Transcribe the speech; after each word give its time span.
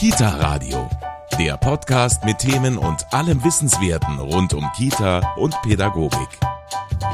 Kita 0.00 0.30
Radio, 0.38 0.88
der 1.38 1.58
Podcast 1.58 2.24
mit 2.24 2.38
Themen 2.38 2.78
und 2.78 3.04
allem 3.12 3.44
Wissenswerten 3.44 4.18
rund 4.18 4.54
um 4.54 4.66
Kita 4.74 5.34
und 5.36 5.54
Pädagogik. 5.60 6.26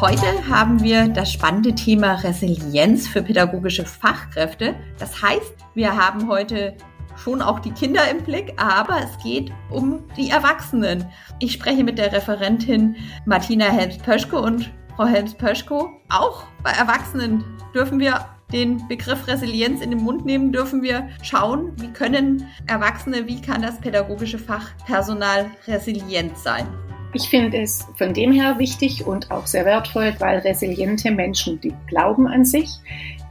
Heute 0.00 0.48
haben 0.48 0.80
wir 0.80 1.08
das 1.08 1.32
spannende 1.32 1.74
Thema 1.74 2.12
Resilienz 2.12 3.08
für 3.08 3.22
pädagogische 3.22 3.84
Fachkräfte. 3.84 4.76
Das 5.00 5.20
heißt, 5.20 5.52
wir 5.74 5.96
haben 5.96 6.28
heute 6.28 6.76
schon 7.16 7.42
auch 7.42 7.58
die 7.58 7.72
Kinder 7.72 8.08
im 8.08 8.22
Blick, 8.22 8.54
aber 8.56 9.00
es 9.02 9.20
geht 9.20 9.50
um 9.68 10.04
die 10.16 10.30
Erwachsenen. 10.30 11.10
Ich 11.40 11.54
spreche 11.54 11.82
mit 11.82 11.98
der 11.98 12.12
Referentin 12.12 12.94
Martina 13.24 13.64
Helms-Pöschko 13.64 14.38
und 14.38 14.72
Frau 14.94 15.06
Helms-Pöschko. 15.06 15.90
Auch 16.08 16.44
bei 16.62 16.70
Erwachsenen 16.70 17.42
dürfen 17.74 17.98
wir 17.98 18.35
den 18.52 18.86
Begriff 18.88 19.26
Resilienz 19.26 19.80
in 19.82 19.90
den 19.90 20.02
Mund 20.02 20.24
nehmen, 20.24 20.52
dürfen 20.52 20.82
wir 20.82 21.08
schauen, 21.22 21.72
wie 21.80 21.88
können 21.88 22.46
Erwachsene, 22.66 23.26
wie 23.26 23.40
kann 23.40 23.62
das 23.62 23.80
pädagogische 23.80 24.38
Fachpersonal 24.38 25.50
resilient 25.66 26.38
sein. 26.38 26.66
Ich 27.12 27.28
finde 27.28 27.58
es 27.58 27.86
von 27.96 28.12
dem 28.12 28.30
her 28.30 28.58
wichtig 28.58 29.06
und 29.06 29.30
auch 29.30 29.46
sehr 29.46 29.64
wertvoll, 29.64 30.14
weil 30.18 30.38
resiliente 30.40 31.10
Menschen, 31.10 31.60
die 31.60 31.72
glauben 31.86 32.26
an 32.28 32.44
sich, 32.44 32.68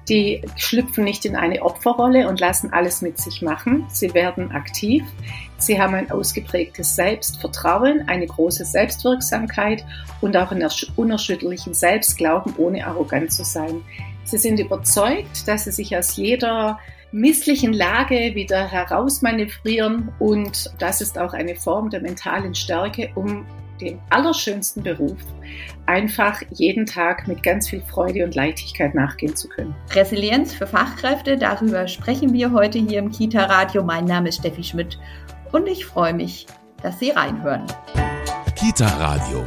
die 0.09 0.41
schlüpfen 0.55 1.03
nicht 1.03 1.25
in 1.25 1.35
eine 1.35 1.61
Opferrolle 1.61 2.27
und 2.27 2.39
lassen 2.39 2.73
alles 2.73 3.01
mit 3.01 3.17
sich 3.17 3.41
machen. 3.41 3.85
Sie 3.89 4.13
werden 4.13 4.51
aktiv. 4.51 5.03
Sie 5.57 5.79
haben 5.81 5.95
ein 5.95 6.11
ausgeprägtes 6.11 6.95
Selbstvertrauen, 6.95 8.07
eine 8.07 8.27
große 8.27 8.65
Selbstwirksamkeit 8.65 9.83
und 10.21 10.37
auch 10.37 10.51
einen 10.51 10.69
unerschütterlichen 10.95 11.73
Selbstglauben, 11.73 12.55
ohne 12.57 12.85
arrogant 12.85 13.31
zu 13.31 13.43
sein. 13.43 13.81
Sie 14.25 14.37
sind 14.37 14.59
überzeugt, 14.59 15.47
dass 15.47 15.65
sie 15.65 15.71
sich 15.71 15.95
aus 15.95 16.17
jeder 16.17 16.79
misslichen 17.11 17.71
Lage 17.71 18.35
wieder 18.35 18.67
herausmanövrieren 18.67 20.11
und 20.19 20.73
das 20.79 20.99
ist 20.99 21.17
auch 21.17 21.33
eine 21.33 21.55
Form 21.55 21.89
der 21.89 22.01
mentalen 22.01 22.53
Stärke, 22.53 23.11
um 23.15 23.45
den 23.79 23.99
allerschönsten 24.09 24.83
Beruf 24.83 25.17
einfach 25.85 26.41
jeden 26.51 26.85
Tag 26.85 27.27
mit 27.27 27.43
ganz 27.43 27.69
viel 27.69 27.81
Freude 27.81 28.23
und 28.23 28.35
Leichtigkeit 28.35 28.95
nachgehen 28.95 29.35
zu 29.35 29.47
können. 29.47 29.75
Resilienz 29.93 30.53
für 30.53 30.67
Fachkräfte, 30.67 31.37
darüber 31.37 31.87
sprechen 31.87 32.33
wir 32.33 32.51
heute 32.51 32.79
hier 32.79 32.99
im 32.99 33.11
Kita 33.11 33.45
Radio. 33.45 33.83
Mein 33.83 34.05
Name 34.05 34.29
ist 34.29 34.39
Steffi 34.39 34.63
Schmidt 34.63 34.97
und 35.51 35.67
ich 35.67 35.85
freue 35.85 36.13
mich, 36.13 36.47
dass 36.81 36.99
Sie 36.99 37.11
reinhören. 37.11 37.65
Kita 38.55 38.87
Radio, 38.87 39.43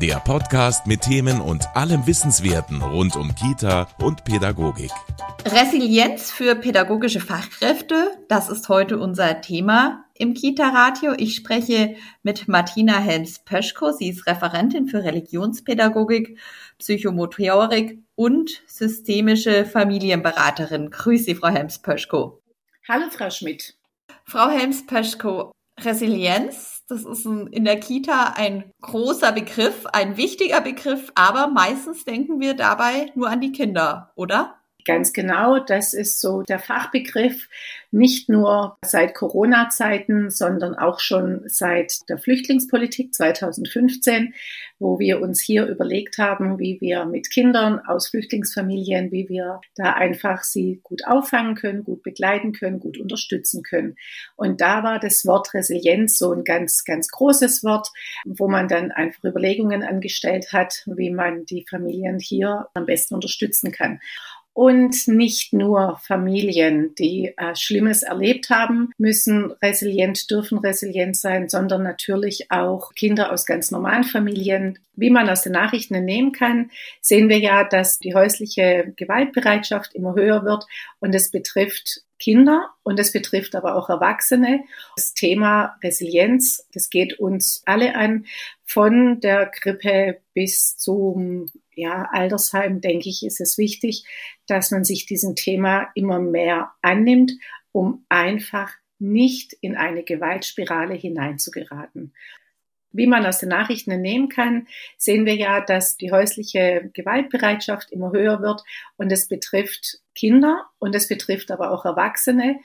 der 0.00 0.20
Podcast 0.20 0.86
mit 0.86 1.00
Themen 1.00 1.40
und 1.40 1.64
allem 1.74 2.06
Wissenswerten 2.06 2.82
rund 2.82 3.16
um 3.16 3.34
Kita 3.34 3.88
und 4.00 4.24
Pädagogik. 4.24 4.92
Resilienz 5.44 6.30
für 6.30 6.54
pädagogische 6.54 7.18
Fachkräfte, 7.20 8.16
das 8.28 8.48
ist 8.48 8.68
heute 8.68 8.98
unser 8.98 9.40
Thema 9.40 10.04
im 10.14 10.34
Kita-Radio. 10.34 11.14
Ich 11.16 11.34
spreche 11.34 11.96
mit 12.22 12.46
Martina 12.46 12.98
Helms-Pöschko. 12.98 13.90
Sie 13.90 14.08
ist 14.08 14.26
Referentin 14.28 14.86
für 14.86 15.02
Religionspädagogik, 15.02 16.38
Psychomotorik 16.78 17.98
und 18.14 18.62
systemische 18.68 19.64
Familienberaterin. 19.64 20.90
Grüße 20.90 21.24
Sie, 21.24 21.34
Frau 21.34 21.48
Helms-Pöschko. 21.48 22.40
Hallo, 22.88 23.06
Frau 23.10 23.30
Schmidt. 23.30 23.76
Frau 24.24 24.48
Helms-Pöschko, 24.48 25.50
Resilienz, 25.80 26.77
das 26.88 27.04
ist 27.04 27.26
in 27.26 27.64
der 27.64 27.78
Kita 27.78 28.34
ein 28.36 28.72
großer 28.80 29.32
Begriff, 29.32 29.86
ein 29.86 30.16
wichtiger 30.16 30.60
Begriff, 30.60 31.12
aber 31.14 31.48
meistens 31.48 32.04
denken 32.04 32.40
wir 32.40 32.54
dabei 32.54 33.12
nur 33.14 33.28
an 33.28 33.40
die 33.40 33.52
Kinder, 33.52 34.12
oder? 34.16 34.58
Ganz 34.84 35.12
genau, 35.12 35.58
das 35.58 35.92
ist 35.92 36.20
so 36.20 36.42
der 36.42 36.58
Fachbegriff, 36.58 37.48
nicht 37.90 38.28
nur 38.28 38.78
seit 38.84 39.14
Corona-Zeiten, 39.14 40.30
sondern 40.30 40.74
auch 40.74 41.00
schon 41.00 41.42
seit 41.46 42.08
der 42.08 42.18
Flüchtlingspolitik 42.18 43.14
2015, 43.14 44.34
wo 44.78 44.98
wir 44.98 45.20
uns 45.20 45.40
hier 45.40 45.66
überlegt 45.66 46.18
haben, 46.18 46.58
wie 46.58 46.80
wir 46.80 47.04
mit 47.06 47.30
Kindern 47.30 47.80
aus 47.80 48.08
Flüchtlingsfamilien, 48.08 49.10
wie 49.10 49.28
wir 49.28 49.60
da 49.74 49.94
einfach 49.94 50.42
sie 50.42 50.80
gut 50.82 51.06
auffangen 51.06 51.54
können, 51.54 51.84
gut 51.84 52.02
begleiten 52.02 52.52
können, 52.52 52.78
gut 52.78 52.98
unterstützen 52.98 53.62
können. 53.62 53.96
Und 54.36 54.60
da 54.60 54.82
war 54.84 54.98
das 55.00 55.26
Wort 55.26 55.52
Resilienz 55.54 56.18
so 56.18 56.32
ein 56.32 56.44
ganz, 56.44 56.84
ganz 56.84 57.08
großes 57.08 57.64
Wort, 57.64 57.88
wo 58.24 58.48
man 58.48 58.68
dann 58.68 58.92
einfach 58.92 59.24
Überlegungen 59.24 59.82
angestellt 59.82 60.52
hat, 60.52 60.84
wie 60.86 61.10
man 61.10 61.44
die 61.46 61.66
Familien 61.68 62.18
hier 62.18 62.68
am 62.74 62.86
besten 62.86 63.14
unterstützen 63.14 63.72
kann. 63.72 64.00
Und 64.58 65.06
nicht 65.06 65.52
nur 65.52 66.00
Familien, 66.02 66.92
die 66.96 67.32
äh, 67.36 67.54
Schlimmes 67.54 68.02
erlebt 68.02 68.50
haben, 68.50 68.90
müssen 68.98 69.52
resilient, 69.62 70.28
dürfen 70.32 70.58
resilient 70.58 71.16
sein, 71.16 71.48
sondern 71.48 71.84
natürlich 71.84 72.50
auch 72.50 72.92
Kinder 72.96 73.30
aus 73.30 73.46
ganz 73.46 73.70
normalen 73.70 74.02
Familien. 74.02 74.80
Wie 74.96 75.10
man 75.10 75.30
aus 75.30 75.42
den 75.42 75.52
Nachrichten 75.52 75.94
entnehmen 75.94 76.32
kann, 76.32 76.72
sehen 77.00 77.28
wir 77.28 77.38
ja, 77.38 77.62
dass 77.62 78.00
die 78.00 78.16
häusliche 78.16 78.92
Gewaltbereitschaft 78.96 79.94
immer 79.94 80.16
höher 80.16 80.44
wird 80.44 80.64
und 80.98 81.14
es 81.14 81.30
betrifft 81.30 82.02
Kinder 82.18 82.70
und 82.82 82.98
es 82.98 83.12
betrifft 83.12 83.54
aber 83.54 83.76
auch 83.76 83.88
Erwachsene. 83.88 84.64
Das 84.96 85.14
Thema 85.14 85.76
Resilienz, 85.84 86.66
das 86.74 86.90
geht 86.90 87.20
uns 87.20 87.62
alle 87.64 87.94
an, 87.94 88.26
von 88.64 89.20
der 89.20 89.46
Grippe 89.46 90.20
bis 90.34 90.76
zum 90.76 91.46
ja, 91.76 92.08
Altersheim, 92.10 92.80
denke 92.80 93.08
ich, 93.08 93.24
ist 93.24 93.40
es 93.40 93.56
wichtig, 93.56 94.04
dass 94.48 94.70
man 94.70 94.84
sich 94.84 95.06
diesem 95.06 95.36
Thema 95.36 95.88
immer 95.94 96.18
mehr 96.18 96.72
annimmt, 96.82 97.32
um 97.72 98.04
einfach 98.08 98.72
nicht 98.98 99.52
in 99.60 99.76
eine 99.76 100.02
Gewaltspirale 100.02 100.94
hineinzugeraten. 100.94 102.12
Wie 102.90 103.06
man 103.06 103.26
aus 103.26 103.38
den 103.38 103.50
Nachrichten 103.50 103.90
entnehmen 103.90 104.28
kann, 104.28 104.66
sehen 104.96 105.26
wir 105.26 105.34
ja, 105.34 105.60
dass 105.60 105.96
die 105.96 106.10
häusliche 106.10 106.90
Gewaltbereitschaft 106.94 107.92
immer 107.92 108.12
höher 108.12 108.40
wird 108.40 108.62
und 108.96 109.12
es 109.12 109.28
betrifft 109.28 110.00
Kinder 110.14 110.66
und 110.78 110.94
es 110.94 111.06
betrifft 111.06 111.50
aber 111.50 111.70
auch 111.70 111.84
Erwachsene. 111.84 112.56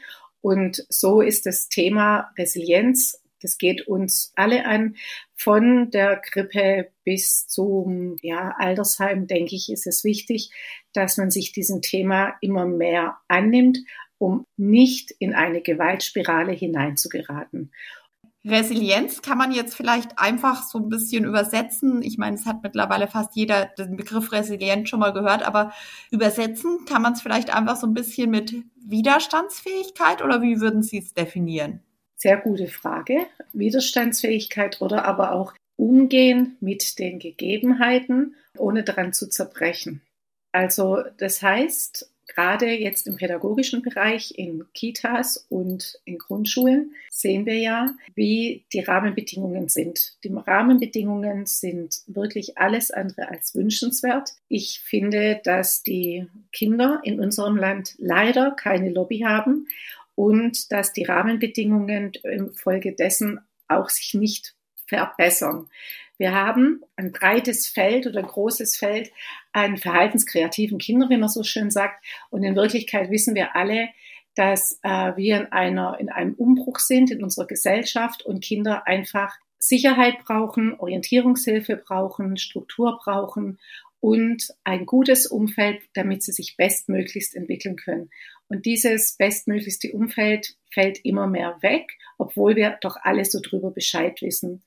Und 0.42 0.86
so 0.90 1.22
ist 1.22 1.46
das 1.46 1.68
Thema 1.68 2.32
Resilienz 2.38 3.23
das 3.44 3.58
geht 3.58 3.88
uns 3.88 4.32
alle 4.36 4.66
an. 4.66 4.96
Von 5.36 5.92
der 5.92 6.18
Grippe 6.18 6.92
bis 7.04 7.48
zum 7.48 8.16
ja, 8.22 8.56
Altersheim, 8.58 9.28
denke 9.28 9.56
ich, 9.56 9.72
ist 9.72 9.88
es 9.88 10.04
wichtig, 10.04 10.52
dass 10.94 11.18
man 11.18 11.32
sich 11.32 11.52
diesem 11.52 11.82
Thema 11.82 12.36
immer 12.42 12.66
mehr 12.66 13.18
annimmt, 13.28 13.80
um 14.18 14.46
nicht 14.58 15.12
in 15.20 15.34
eine 15.34 15.62
Gewaltspirale 15.62 16.54
hineinzugeraten. 16.54 17.72
Resilienz 18.46 19.22
kann 19.22 19.38
man 19.38 19.54
jetzt 19.54 19.74
vielleicht 19.74 20.20
einfach 20.20 20.64
so 20.64 20.78
ein 20.78 20.90
bisschen 20.90 21.24
übersetzen. 21.24 22.02
Ich 22.02 22.18
meine, 22.18 22.36
es 22.36 22.46
hat 22.46 22.62
mittlerweile 22.62 23.08
fast 23.08 23.36
jeder 23.36 23.68
den 23.68 23.96
Begriff 23.96 24.34
Resilienz 24.34 24.90
schon 24.90 25.00
mal 25.00 25.14
gehört, 25.14 25.44
aber 25.44 25.72
übersetzen 26.12 26.84
kann 26.86 27.02
man 27.02 27.14
es 27.14 27.22
vielleicht 27.22 27.56
einfach 27.56 27.78
so 27.78 27.88
ein 27.88 27.94
bisschen 27.94 28.30
mit 28.30 28.54
Widerstandsfähigkeit 28.86 30.22
oder 30.22 30.42
wie 30.42 30.60
würden 30.60 30.84
Sie 30.84 30.98
es 30.98 31.14
definieren? 31.14 31.82
Sehr 32.24 32.38
gute 32.38 32.68
Frage. 32.68 33.26
Widerstandsfähigkeit 33.52 34.82
oder 34.82 35.04
aber 35.04 35.34
auch 35.34 35.54
Umgehen 35.76 36.56
mit 36.62 36.98
den 36.98 37.20
Gegebenheiten, 37.20 38.36
ohne 38.58 38.86
daran 38.86 39.12
zu 39.12 39.28
zerbrechen. 39.28 40.02
Also 40.54 41.04
das 41.18 41.42
heißt, 41.42 42.10
gerade 42.28 42.68
jetzt 42.68 43.08
im 43.08 43.18
pädagogischen 43.18 43.82
Bereich, 43.82 44.38
in 44.38 44.64
Kitas 44.74 45.48
und 45.50 46.00
in 46.06 46.18
Grundschulen, 46.18 46.94
sehen 47.12 47.46
wir 47.46 47.58
ja, 47.58 47.94
wie 48.16 48.64
die 48.72 48.80
Rahmenbedingungen 48.80 49.68
sind. 49.68 50.14
Die 50.24 50.32
Rahmenbedingungen 50.34 51.46
sind 51.46 52.04
wirklich 52.08 52.58
alles 52.58 52.90
andere 52.90 53.28
als 53.28 53.54
wünschenswert. 53.54 54.30
Ich 54.48 54.80
finde, 54.80 55.42
dass 55.44 55.84
die 55.84 56.30
Kinder 56.54 57.02
in 57.04 57.20
unserem 57.20 57.58
Land 57.58 57.96
leider 57.98 58.52
keine 58.52 58.92
Lobby 58.92 59.26
haben 59.28 59.68
und 60.16 60.72
dass 60.72 60.94
die 60.94 61.04
Rahmenbedingungen 61.04 62.14
infolgedessen 62.24 63.40
auch 63.68 63.90
sich 63.90 64.14
nicht 64.14 64.56
verbessern. 64.86 65.70
Wir 66.18 66.34
haben 66.34 66.82
ein 66.96 67.12
breites 67.12 67.68
Feld 67.68 68.06
oder 68.06 68.20
ein 68.20 68.28
großes 68.28 68.78
Feld 68.78 69.12
an 69.52 69.78
verhaltenskreativen 69.78 70.78
Kindern, 70.78 71.10
wie 71.10 71.18
man 71.18 71.30
so 71.30 71.44
schön 71.44 71.72
sagt. 71.72 72.06
Und 72.30 72.44
in 72.44 72.56
Wirklichkeit 72.56 73.10
wissen 73.10 73.36
wir 73.36 73.56
alle, 73.56 73.90
dass 74.36 74.80
äh, 74.84 75.16
wir 75.16 75.42
in, 75.42 75.52
einer, 75.52 76.00
in 76.00 76.10
einem 76.10 76.34
Umbruch 76.36 76.80
sind 76.80 77.12
in 77.12 77.24
unserer 77.24 77.48
Gesellschaft 77.48 78.24
und 78.24 78.44
Kinder 78.44 78.88
einfach 78.88 79.36
Sicherheit 79.60 80.20
brauchen, 80.26 80.78
Orientierungshilfe 80.80 81.78
brauchen, 81.78 82.38
Struktur 82.38 83.00
brauchen 83.04 83.60
und 84.00 84.54
ein 84.66 84.86
gutes 84.86 85.28
Umfeld, 85.28 85.82
damit 85.94 86.24
sie 86.24 86.34
sich 86.34 86.58
bestmöglichst 86.58 87.36
entwickeln 87.36 87.78
können. 87.78 88.10
Und 88.48 88.66
dieses 88.66 89.16
bestmöglichste 89.18 89.92
Umfeld 89.92 90.56
fällt 90.72 91.04
immer 91.04 91.28
mehr 91.28 91.58
weg, 91.62 91.98
obwohl 92.18 92.56
wir 92.56 92.78
doch 92.82 92.98
alle 93.02 93.26
so 93.26 93.40
drüber 93.42 93.72
Bescheid 93.72 94.22
wissen. 94.22 94.64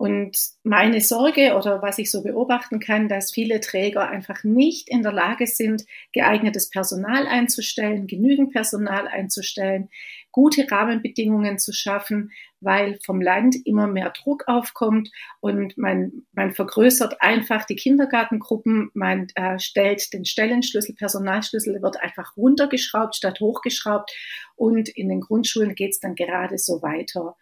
Und 0.00 0.38
meine 0.62 1.02
Sorge 1.02 1.54
oder 1.54 1.82
was 1.82 1.98
ich 1.98 2.10
so 2.10 2.22
beobachten 2.22 2.80
kann, 2.80 3.06
dass 3.06 3.32
viele 3.32 3.60
Träger 3.60 4.08
einfach 4.08 4.44
nicht 4.44 4.88
in 4.88 5.02
der 5.02 5.12
Lage 5.12 5.46
sind, 5.46 5.84
geeignetes 6.14 6.70
Personal 6.70 7.26
einzustellen, 7.26 8.06
genügend 8.06 8.50
Personal 8.50 9.06
einzustellen, 9.06 9.90
gute 10.32 10.66
Rahmenbedingungen 10.70 11.58
zu 11.58 11.74
schaffen, 11.74 12.32
weil 12.62 12.98
vom 13.04 13.20
Land 13.20 13.56
immer 13.66 13.88
mehr 13.88 14.10
Druck 14.10 14.44
aufkommt 14.46 15.10
und 15.40 15.76
man, 15.76 16.24
man 16.32 16.52
vergrößert 16.52 17.20
einfach 17.20 17.66
die 17.66 17.76
Kindergartengruppen, 17.76 18.90
man 18.94 19.26
äh, 19.34 19.58
stellt 19.58 20.14
den 20.14 20.24
Stellenschlüssel, 20.24 20.94
Personalschlüssel 20.94 21.82
wird 21.82 22.00
einfach 22.00 22.38
runtergeschraubt 22.38 23.16
statt 23.16 23.38
hochgeschraubt 23.40 24.10
und 24.56 24.88
in 24.88 25.10
den 25.10 25.20
Grundschulen 25.20 25.74
geht 25.74 25.90
es 25.90 26.00
dann 26.00 26.14
gerade 26.14 26.56
so 26.56 26.80
weiter 26.80 27.36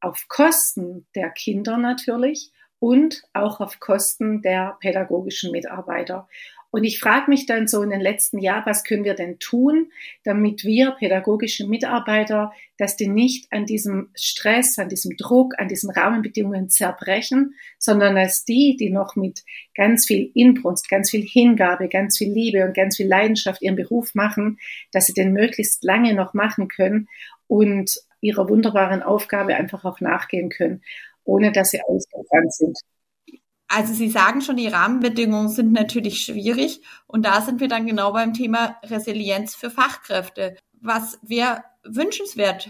auf 0.00 0.26
Kosten 0.28 1.06
der 1.14 1.30
Kinder 1.30 1.76
natürlich 1.76 2.50
und 2.78 3.22
auch 3.34 3.60
auf 3.60 3.78
Kosten 3.78 4.42
der 4.42 4.76
pädagogischen 4.80 5.52
Mitarbeiter. 5.52 6.28
Und 6.72 6.84
ich 6.84 7.00
frage 7.00 7.28
mich 7.28 7.46
dann 7.46 7.66
so 7.66 7.82
in 7.82 7.90
den 7.90 8.00
letzten 8.00 8.38
Jahren, 8.38 8.64
was 8.64 8.84
können 8.84 9.02
wir 9.02 9.14
denn 9.14 9.40
tun, 9.40 9.90
damit 10.22 10.64
wir 10.64 10.92
pädagogische 10.92 11.66
Mitarbeiter, 11.66 12.52
dass 12.78 12.96
die 12.96 13.08
nicht 13.08 13.52
an 13.52 13.66
diesem 13.66 14.10
Stress, 14.14 14.78
an 14.78 14.88
diesem 14.88 15.16
Druck, 15.16 15.54
an 15.58 15.66
diesen 15.66 15.90
Rahmenbedingungen 15.90 16.70
zerbrechen, 16.70 17.54
sondern 17.78 18.14
dass 18.14 18.44
die, 18.44 18.76
die 18.78 18.90
noch 18.90 19.16
mit 19.16 19.42
ganz 19.74 20.06
viel 20.06 20.30
Inbrunst, 20.34 20.88
ganz 20.88 21.10
viel 21.10 21.22
Hingabe, 21.22 21.88
ganz 21.88 22.18
viel 22.18 22.32
Liebe 22.32 22.64
und 22.64 22.74
ganz 22.74 22.96
viel 22.96 23.08
Leidenschaft 23.08 23.62
ihren 23.62 23.76
Beruf 23.76 24.14
machen, 24.14 24.58
dass 24.92 25.06
sie 25.06 25.14
den 25.14 25.32
möglichst 25.32 25.82
lange 25.82 26.14
noch 26.14 26.34
machen 26.34 26.68
können 26.68 27.08
und 27.48 28.00
ihrer 28.20 28.48
wunderbaren 28.48 29.02
Aufgabe 29.02 29.54
einfach 29.54 29.84
auch 29.84 30.00
nachgehen 30.00 30.50
können, 30.50 30.82
ohne 31.24 31.52
dass 31.52 31.70
sie 31.70 31.80
ausgebrannt 31.82 32.52
sind. 32.54 32.78
Also 33.68 33.94
Sie 33.94 34.08
sagen 34.08 34.40
schon, 34.40 34.56
die 34.56 34.66
Rahmenbedingungen 34.66 35.48
sind 35.48 35.72
natürlich 35.72 36.24
schwierig 36.24 36.82
und 37.06 37.24
da 37.24 37.40
sind 37.40 37.60
wir 37.60 37.68
dann 37.68 37.86
genau 37.86 38.12
beim 38.12 38.34
Thema 38.34 38.76
Resilienz 38.82 39.54
für 39.54 39.70
Fachkräfte. 39.70 40.56
Was 40.80 41.20
wäre 41.22 41.62
wünschenswert? 41.84 42.68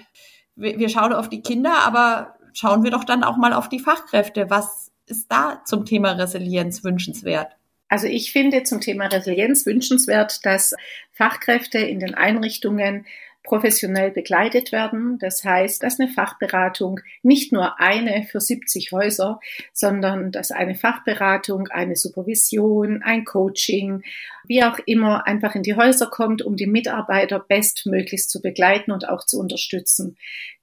Wir 0.56 0.91
schauen 0.91 1.14
auf 1.14 1.31
die 1.31 1.41
Kinder, 1.41 1.87
aber 1.87 2.35
schauen 2.52 2.85
wir 2.85 2.91
doch 2.91 3.05
dann 3.05 3.25
auch 3.25 3.38
mal 3.38 3.55
auf 3.55 3.70
die 3.70 3.79
Fachkräfte. 3.79 4.50
Was 4.50 4.93
ist 5.06 5.32
da 5.32 5.62
zum 5.64 5.87
Thema 5.87 6.12
Resilienz 6.12 6.85
wünschenswert? 6.85 7.56
Also 7.88 8.06
ich 8.06 8.31
finde 8.31 8.62
zum 8.62 8.81
Thema 8.81 9.06
Resilienz 9.06 9.64
wünschenswert, 9.67 10.44
dass 10.44 10.75
Fachkräfte 11.12 11.79
in 11.79 11.99
den 11.99 12.14
Einrichtungen 12.14 13.06
professionell 13.42 14.10
begleitet 14.10 14.70
werden. 14.70 15.19
Das 15.19 15.44
heißt, 15.44 15.82
dass 15.82 15.98
eine 15.98 16.10
Fachberatung 16.10 17.00
nicht 17.22 17.52
nur 17.52 17.81
eine 17.81 18.25
für 18.25 18.40
70 18.40 18.92
Häuser, 18.92 19.40
sondern 19.72 20.31
dass 20.31 20.50
eine 20.50 20.75
Fachberatung, 20.75 21.69
eine 21.69 21.96
Supervision, 21.96 23.02
ein 23.02 23.25
Coaching, 23.25 24.02
wie 24.46 24.62
auch 24.62 24.78
immer, 24.87 25.26
einfach 25.26 25.54
in 25.54 25.62
die 25.62 25.75
Häuser 25.75 26.06
kommt, 26.06 26.42
um 26.42 26.56
die 26.56 26.66
Mitarbeiter 26.66 27.38
bestmöglichst 27.40 28.31
zu 28.31 28.42
begleiten 28.42 28.92
und 28.92 29.08
auch 29.08 29.25
zu 29.25 29.38
unterstützen. 29.38 30.16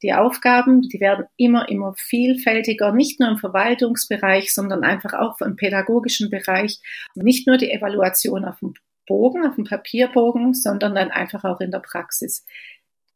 Die 0.04 0.14
Aufgaben, 0.14 0.82
die 0.82 1.00
werden 1.00 1.26
immer, 1.36 1.70
immer 1.70 1.96
vielfältiger, 1.98 2.92
nicht 2.92 3.20
nur 3.20 3.30
im 3.30 3.38
Verwaltungsbereich, 3.38 4.54
sondern 4.54 4.84
einfach 4.84 5.14
auch 5.14 5.42
im 5.42 5.56
pädagogischen 5.56 6.30
Bereich. 6.30 6.80
Nicht 7.16 7.48
nur 7.48 7.58
die 7.58 7.72
Evaluation 7.72 8.46
auf 8.46 8.60
dem 8.60 8.74
Bogen, 9.08 9.48
auf 9.48 9.56
dem 9.56 9.64
Papierbogen, 9.64 10.54
sondern 10.54 10.94
dann 10.94 11.10
einfach 11.10 11.44
auch 11.44 11.60
in 11.60 11.72
der 11.72 11.80
Praxis. 11.80 12.46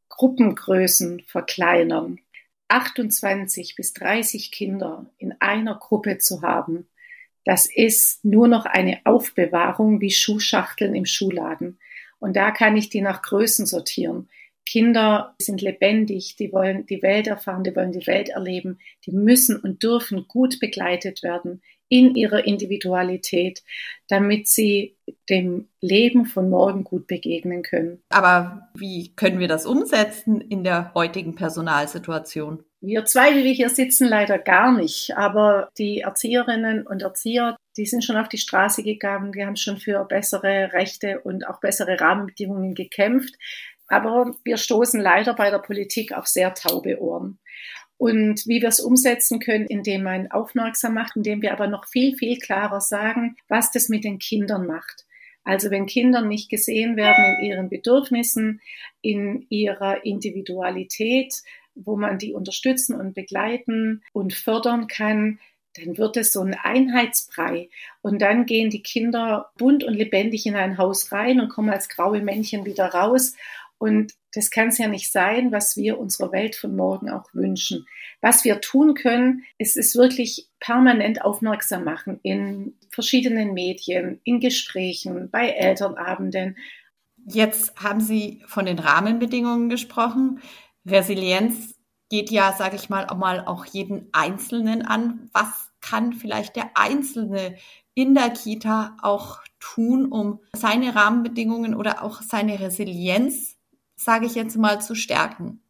Gruppengrößen 0.09 1.21
verkleinern. 1.27 2.19
28 2.67 3.75
bis 3.75 3.93
30 3.93 4.51
Kinder 4.51 5.05
in 5.17 5.35
einer 5.39 5.75
Gruppe 5.75 6.17
zu 6.17 6.41
haben, 6.41 6.87
das 7.43 7.65
ist 7.65 8.23
nur 8.23 8.47
noch 8.47 8.65
eine 8.65 9.01
Aufbewahrung 9.03 9.99
wie 9.99 10.11
Schuhschachteln 10.11 10.95
im 10.95 11.05
Schuhladen. 11.05 11.79
Und 12.19 12.35
da 12.35 12.51
kann 12.51 12.77
ich 12.77 12.89
die 12.89 13.01
nach 13.01 13.21
Größen 13.21 13.65
sortieren. 13.65 14.29
Kinder 14.65 15.35
sind 15.39 15.61
lebendig, 15.61 16.35
die 16.35 16.53
wollen 16.53 16.85
die 16.85 17.01
Welt 17.01 17.27
erfahren, 17.27 17.63
die 17.63 17.75
wollen 17.75 17.91
die 17.91 18.05
Welt 18.05 18.29
erleben, 18.29 18.79
die 19.05 19.11
müssen 19.11 19.59
und 19.59 19.81
dürfen 19.81 20.27
gut 20.27 20.59
begleitet 20.59 21.23
werden 21.23 21.61
in 21.91 22.15
ihrer 22.15 22.47
Individualität, 22.47 23.63
damit 24.07 24.47
sie 24.47 24.95
dem 25.29 25.67
Leben 25.81 26.25
von 26.25 26.49
morgen 26.49 26.85
gut 26.85 27.05
begegnen 27.05 27.63
können. 27.63 28.01
Aber 28.09 28.69
wie 28.73 29.13
können 29.15 29.39
wir 29.39 29.49
das 29.49 29.65
umsetzen 29.65 30.39
in 30.39 30.63
der 30.63 30.93
heutigen 30.95 31.35
Personalsituation? 31.35 32.63
Wir 32.79 33.03
zwei, 33.03 33.33
die 33.33 33.43
wir 33.43 33.51
hier 33.51 33.69
sitzen, 33.69 34.07
leider 34.07 34.39
gar 34.39 34.71
nicht. 34.71 35.17
Aber 35.17 35.69
die 35.77 35.99
Erzieherinnen 35.99 36.87
und 36.87 37.01
Erzieher, 37.01 37.57
die 37.75 37.85
sind 37.85 38.05
schon 38.05 38.15
auf 38.15 38.29
die 38.29 38.37
Straße 38.37 38.83
gegangen, 38.83 39.33
die 39.33 39.45
haben 39.45 39.57
schon 39.57 39.77
für 39.77 40.05
bessere 40.05 40.71
Rechte 40.71 41.19
und 41.19 41.45
auch 41.45 41.59
bessere 41.59 41.99
Rahmenbedingungen 41.99 42.73
gekämpft. 42.73 43.35
Aber 43.89 44.33
wir 44.45 44.55
stoßen 44.55 45.01
leider 45.01 45.33
bei 45.33 45.49
der 45.49 45.59
Politik 45.59 46.13
auf 46.13 46.25
sehr 46.25 46.53
taube 46.53 47.01
Ohren. 47.01 47.37
Und 48.01 48.47
wie 48.47 48.63
wir 48.63 48.69
es 48.69 48.79
umsetzen 48.79 49.39
können, 49.39 49.67
indem 49.67 50.01
man 50.01 50.31
aufmerksam 50.31 50.95
macht, 50.95 51.17
indem 51.17 51.43
wir 51.43 51.51
aber 51.51 51.67
noch 51.67 51.87
viel, 51.87 52.17
viel 52.17 52.39
klarer 52.39 52.81
sagen, 52.81 53.35
was 53.47 53.69
das 53.69 53.89
mit 53.89 54.03
den 54.03 54.17
Kindern 54.17 54.65
macht. 54.65 55.05
Also 55.43 55.69
wenn 55.69 55.85
Kinder 55.85 56.23
nicht 56.23 56.49
gesehen 56.49 56.97
werden 56.97 57.23
in 57.37 57.45
ihren 57.45 57.69
Bedürfnissen, 57.69 58.59
in 59.03 59.45
ihrer 59.49 60.03
Individualität, 60.03 61.43
wo 61.75 61.95
man 61.95 62.17
die 62.17 62.33
unterstützen 62.33 62.99
und 62.99 63.13
begleiten 63.13 64.01
und 64.13 64.33
fördern 64.33 64.87
kann, 64.87 65.37
dann 65.75 65.95
wird 65.99 66.17
es 66.17 66.33
so 66.33 66.41
ein 66.41 66.55
Einheitsbrei. 66.55 67.69
Und 68.01 68.19
dann 68.19 68.47
gehen 68.47 68.71
die 68.71 68.81
Kinder 68.81 69.51
bunt 69.59 69.83
und 69.83 69.93
lebendig 69.93 70.47
in 70.47 70.55
ein 70.55 70.79
Haus 70.79 71.11
rein 71.11 71.39
und 71.39 71.49
kommen 71.49 71.69
als 71.69 71.87
graue 71.87 72.21
Männchen 72.21 72.65
wieder 72.65 72.87
raus 72.87 73.35
und 73.81 74.13
das 74.31 74.51
kann 74.51 74.67
es 74.67 74.77
ja 74.77 74.87
nicht 74.87 75.11
sein, 75.11 75.51
was 75.51 75.75
wir 75.75 75.97
unserer 75.97 76.31
Welt 76.31 76.55
von 76.55 76.75
morgen 76.75 77.09
auch 77.09 77.33
wünschen. 77.33 77.87
Was 78.21 78.43
wir 78.43 78.61
tun 78.61 78.93
können, 78.93 79.43
ist 79.57 79.75
es 79.75 79.95
wirklich 79.95 80.47
permanent 80.59 81.25
aufmerksam 81.25 81.83
machen 81.83 82.19
in 82.21 82.77
verschiedenen 82.91 83.55
Medien, 83.55 84.21
in 84.23 84.39
Gesprächen, 84.39 85.31
bei 85.31 85.49
Elternabenden. 85.49 86.57
Jetzt 87.25 87.75
haben 87.81 88.01
Sie 88.01 88.43
von 88.45 88.67
den 88.67 88.77
Rahmenbedingungen 88.77 89.67
gesprochen. 89.67 90.41
Resilienz 90.85 91.73
geht 92.09 92.29
ja, 92.29 92.53
sage 92.53 92.75
ich 92.75 92.87
mal, 92.87 93.07
auch 93.07 93.17
mal 93.17 93.43
auch 93.47 93.65
jeden 93.65 94.09
Einzelnen 94.11 94.83
an. 94.83 95.27
Was 95.33 95.71
kann 95.81 96.13
vielleicht 96.13 96.55
der 96.55 96.69
Einzelne 96.75 97.55
in 97.95 98.13
der 98.13 98.29
Kita 98.29 98.95
auch 99.01 99.39
tun, 99.59 100.05
um 100.05 100.39
seine 100.55 100.93
Rahmenbedingungen 100.93 101.73
oder 101.73 102.03
auch 102.03 102.21
seine 102.21 102.59
Resilienz 102.59 103.57
sage 104.03 104.25
ich 104.25 104.35
jetzt 104.35 104.57
mal, 104.57 104.81
zu 104.81 104.95
stärken? 104.95 105.61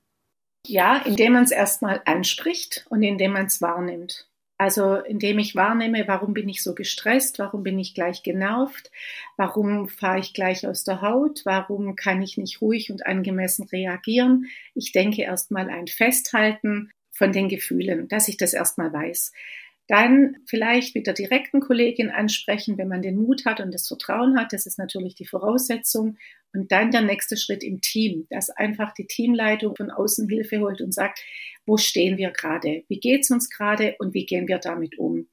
Ja, 0.65 0.97
indem 0.97 1.33
man 1.33 1.43
es 1.43 1.51
erstmal 1.51 2.01
anspricht 2.05 2.85
und 2.89 3.03
indem 3.03 3.33
man 3.33 3.47
es 3.47 3.61
wahrnimmt. 3.61 4.27
Also 4.57 4.97
indem 4.97 5.39
ich 5.39 5.55
wahrnehme, 5.55 6.07
warum 6.07 6.35
bin 6.35 6.47
ich 6.47 6.61
so 6.61 6.75
gestresst, 6.75 7.39
warum 7.39 7.63
bin 7.63 7.79
ich 7.79 7.95
gleich 7.95 8.21
genervt, 8.21 8.91
warum 9.35 9.89
fahre 9.89 10.19
ich 10.19 10.35
gleich 10.35 10.67
aus 10.67 10.83
der 10.83 11.01
Haut, 11.01 11.41
warum 11.45 11.95
kann 11.95 12.21
ich 12.21 12.37
nicht 12.37 12.61
ruhig 12.61 12.91
und 12.91 13.07
angemessen 13.07 13.67
reagieren. 13.69 14.45
Ich 14.75 14.91
denke 14.91 15.23
erstmal 15.23 15.67
ein 15.71 15.87
Festhalten 15.87 16.91
von 17.09 17.31
den 17.31 17.49
Gefühlen, 17.49 18.07
dass 18.07 18.27
ich 18.27 18.37
das 18.37 18.53
erstmal 18.53 18.93
weiß. 18.93 19.31
Dann 19.91 20.37
vielleicht 20.45 20.95
mit 20.95 21.05
der 21.05 21.13
direkten 21.13 21.59
Kollegin 21.59 22.11
ansprechen, 22.11 22.77
wenn 22.77 22.87
man 22.87 23.01
den 23.01 23.17
Mut 23.17 23.43
hat 23.43 23.59
und 23.59 23.73
das 23.73 23.89
Vertrauen 23.89 24.39
hat. 24.39 24.53
Das 24.53 24.65
ist 24.65 24.79
natürlich 24.79 25.15
die 25.15 25.25
Voraussetzung. 25.25 26.15
Und 26.53 26.71
dann 26.71 26.91
der 26.91 27.01
nächste 27.01 27.35
Schritt 27.35 27.61
im 27.61 27.81
Team, 27.81 28.25
dass 28.29 28.49
einfach 28.49 28.93
die 28.93 29.05
Teamleitung 29.05 29.75
von 29.75 29.91
außen 29.91 30.29
Hilfe 30.29 30.61
holt 30.61 30.79
und 30.79 30.93
sagt, 30.93 31.19
wo 31.65 31.75
stehen 31.75 32.17
wir 32.17 32.31
gerade? 32.31 32.85
Wie 32.87 33.01
geht's 33.01 33.31
uns 33.31 33.49
gerade 33.49 33.97
und 33.99 34.13
wie 34.13 34.25
gehen 34.25 34.47
wir 34.47 34.59
damit 34.59 34.97
um? 34.97 35.27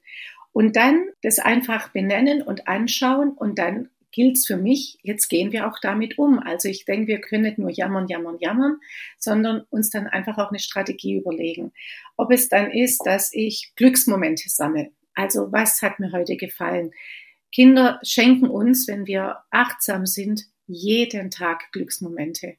Und 0.51 0.75
dann 0.75 1.07
das 1.23 1.39
einfach 1.39 1.91
benennen 1.91 2.43
und 2.43 2.67
anschauen 2.67 3.31
und 3.31 3.61
dann 3.61 3.91
gilt 4.19 4.37
es 4.37 4.47
für 4.47 4.57
mich, 4.57 4.99
jetzt 5.03 5.29
gehen 5.29 5.53
wir 5.53 5.69
auch 5.69 5.79
damit 5.81 6.19
um. 6.19 6.41
Also 6.41 6.69
ich 6.69 6.85
denke, 6.85 7.07
wir 7.07 7.21
können 7.21 7.45
nicht 7.45 7.57
nur 7.59 7.71
jammern, 7.71 8.09
jammern, 8.09 8.37
jammern, 8.41 8.81
sondern 9.17 9.61
uns 9.71 9.91
dann 9.91 10.09
einfach 10.09 10.39
auch 10.39 10.49
eine 10.49 10.59
Strategie 10.59 11.19
überlegen. 11.19 11.71
Ob 12.17 12.33
es 12.33 12.49
dann 12.49 12.73
ist, 12.73 13.07
dass 13.07 13.33
ich 13.33 13.71
Glücksmomente 13.77 14.49
sammle. 14.49 14.91
Also 15.15 15.53
was 15.53 15.83
hat 15.83 16.01
mir 16.01 16.11
heute 16.11 16.37
gefallen? 16.37 16.91
Kinder 17.53 18.01
schenken 18.03 18.49
uns, 18.49 18.89
wenn 18.89 19.07
wir 19.07 19.39
achtsam 19.51 20.05
sind, 20.05 20.47
jeden 20.67 21.31
Tag 21.31 21.71
Glücksmomente. 21.71 22.57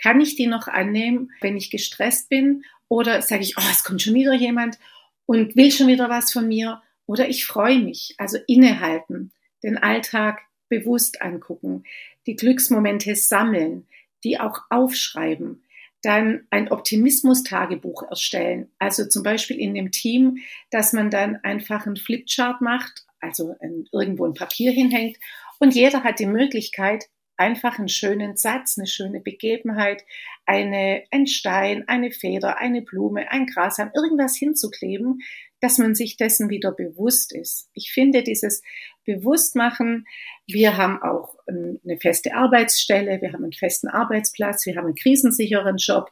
Kann 0.00 0.22
ich 0.22 0.34
die 0.34 0.46
noch 0.46 0.66
annehmen, 0.66 1.30
wenn 1.42 1.58
ich 1.58 1.70
gestresst 1.70 2.30
bin? 2.30 2.64
Oder 2.88 3.20
sage 3.20 3.42
ich, 3.42 3.58
oh, 3.58 3.68
es 3.70 3.84
kommt 3.84 4.00
schon 4.00 4.14
wieder 4.14 4.32
jemand 4.32 4.78
und 5.26 5.56
will 5.56 5.70
schon 5.70 5.88
wieder 5.88 6.08
was 6.08 6.32
von 6.32 6.48
mir? 6.48 6.80
Oder 7.04 7.28
ich 7.28 7.44
freue 7.44 7.80
mich, 7.80 8.14
also 8.16 8.38
innehalten, 8.46 9.30
den 9.62 9.76
Alltag 9.76 10.40
bewusst 10.68 11.22
angucken, 11.22 11.84
die 12.26 12.36
Glücksmomente 12.36 13.14
sammeln, 13.14 13.86
die 14.24 14.40
auch 14.40 14.62
aufschreiben. 14.70 15.62
dann 16.02 16.46
ein 16.50 16.70
Optimismus-Tagebuch 16.70 18.04
erstellen. 18.04 18.70
Also 18.78 19.06
zum 19.08 19.24
Beispiel 19.24 19.58
in 19.58 19.74
dem 19.74 19.90
Team, 19.90 20.38
dass 20.70 20.92
man 20.92 21.10
dann 21.10 21.36
einfach 21.36 21.86
einen 21.86 21.96
Flipchart 21.96 22.60
macht, 22.60 23.06
also 23.18 23.56
ein, 23.60 23.88
irgendwo 23.90 24.24
ein 24.24 24.34
Papier 24.34 24.70
hinhängt 24.70 25.16
und 25.58 25.74
jeder 25.74 26.04
hat 26.04 26.20
die 26.20 26.26
Möglichkeit, 26.26 27.06
einfach 27.36 27.78
einen 27.78 27.88
schönen 27.88 28.36
Satz, 28.36 28.78
eine 28.78 28.86
schöne 28.86 29.20
Begebenheit, 29.20 30.04
eine, 30.44 31.04
ein 31.10 31.26
Stein, 31.26 31.86
eine 31.88 32.10
Feder, 32.10 32.58
eine 32.58 32.82
Blume, 32.82 33.30
ein 33.30 33.46
Grashalm, 33.46 33.90
irgendwas 33.94 34.36
hinzukleben, 34.36 35.20
dass 35.60 35.78
man 35.78 35.94
sich 35.94 36.16
dessen 36.16 36.48
wieder 36.50 36.72
bewusst 36.72 37.34
ist. 37.34 37.68
Ich 37.72 37.92
finde 37.92 38.22
dieses 38.22 38.62
Bewusstmachen, 39.06 40.06
wir 40.46 40.76
haben 40.76 41.00
auch 41.02 41.36
eine 41.46 41.98
feste 41.98 42.34
Arbeitsstelle, 42.34 43.20
wir 43.22 43.32
haben 43.32 43.44
einen 43.44 43.52
festen 43.52 43.88
Arbeitsplatz, 43.88 44.66
wir 44.66 44.76
haben 44.76 44.86
einen 44.86 44.94
krisensicheren 44.94 45.76
Job, 45.76 46.10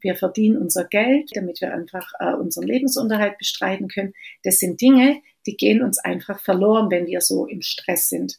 wir 0.00 0.16
verdienen 0.16 0.56
unser 0.56 0.84
Geld, 0.84 1.30
damit 1.34 1.60
wir 1.60 1.74
einfach 1.74 2.12
äh, 2.20 2.32
unseren 2.32 2.66
Lebensunterhalt 2.66 3.36
bestreiten 3.38 3.88
können. 3.88 4.14
Das 4.44 4.58
sind 4.58 4.80
Dinge, 4.80 5.20
die 5.46 5.56
gehen 5.56 5.82
uns 5.82 5.98
einfach 5.98 6.40
verloren, 6.40 6.90
wenn 6.90 7.06
wir 7.06 7.20
so 7.20 7.46
im 7.46 7.62
Stress 7.62 8.08
sind. 8.08 8.38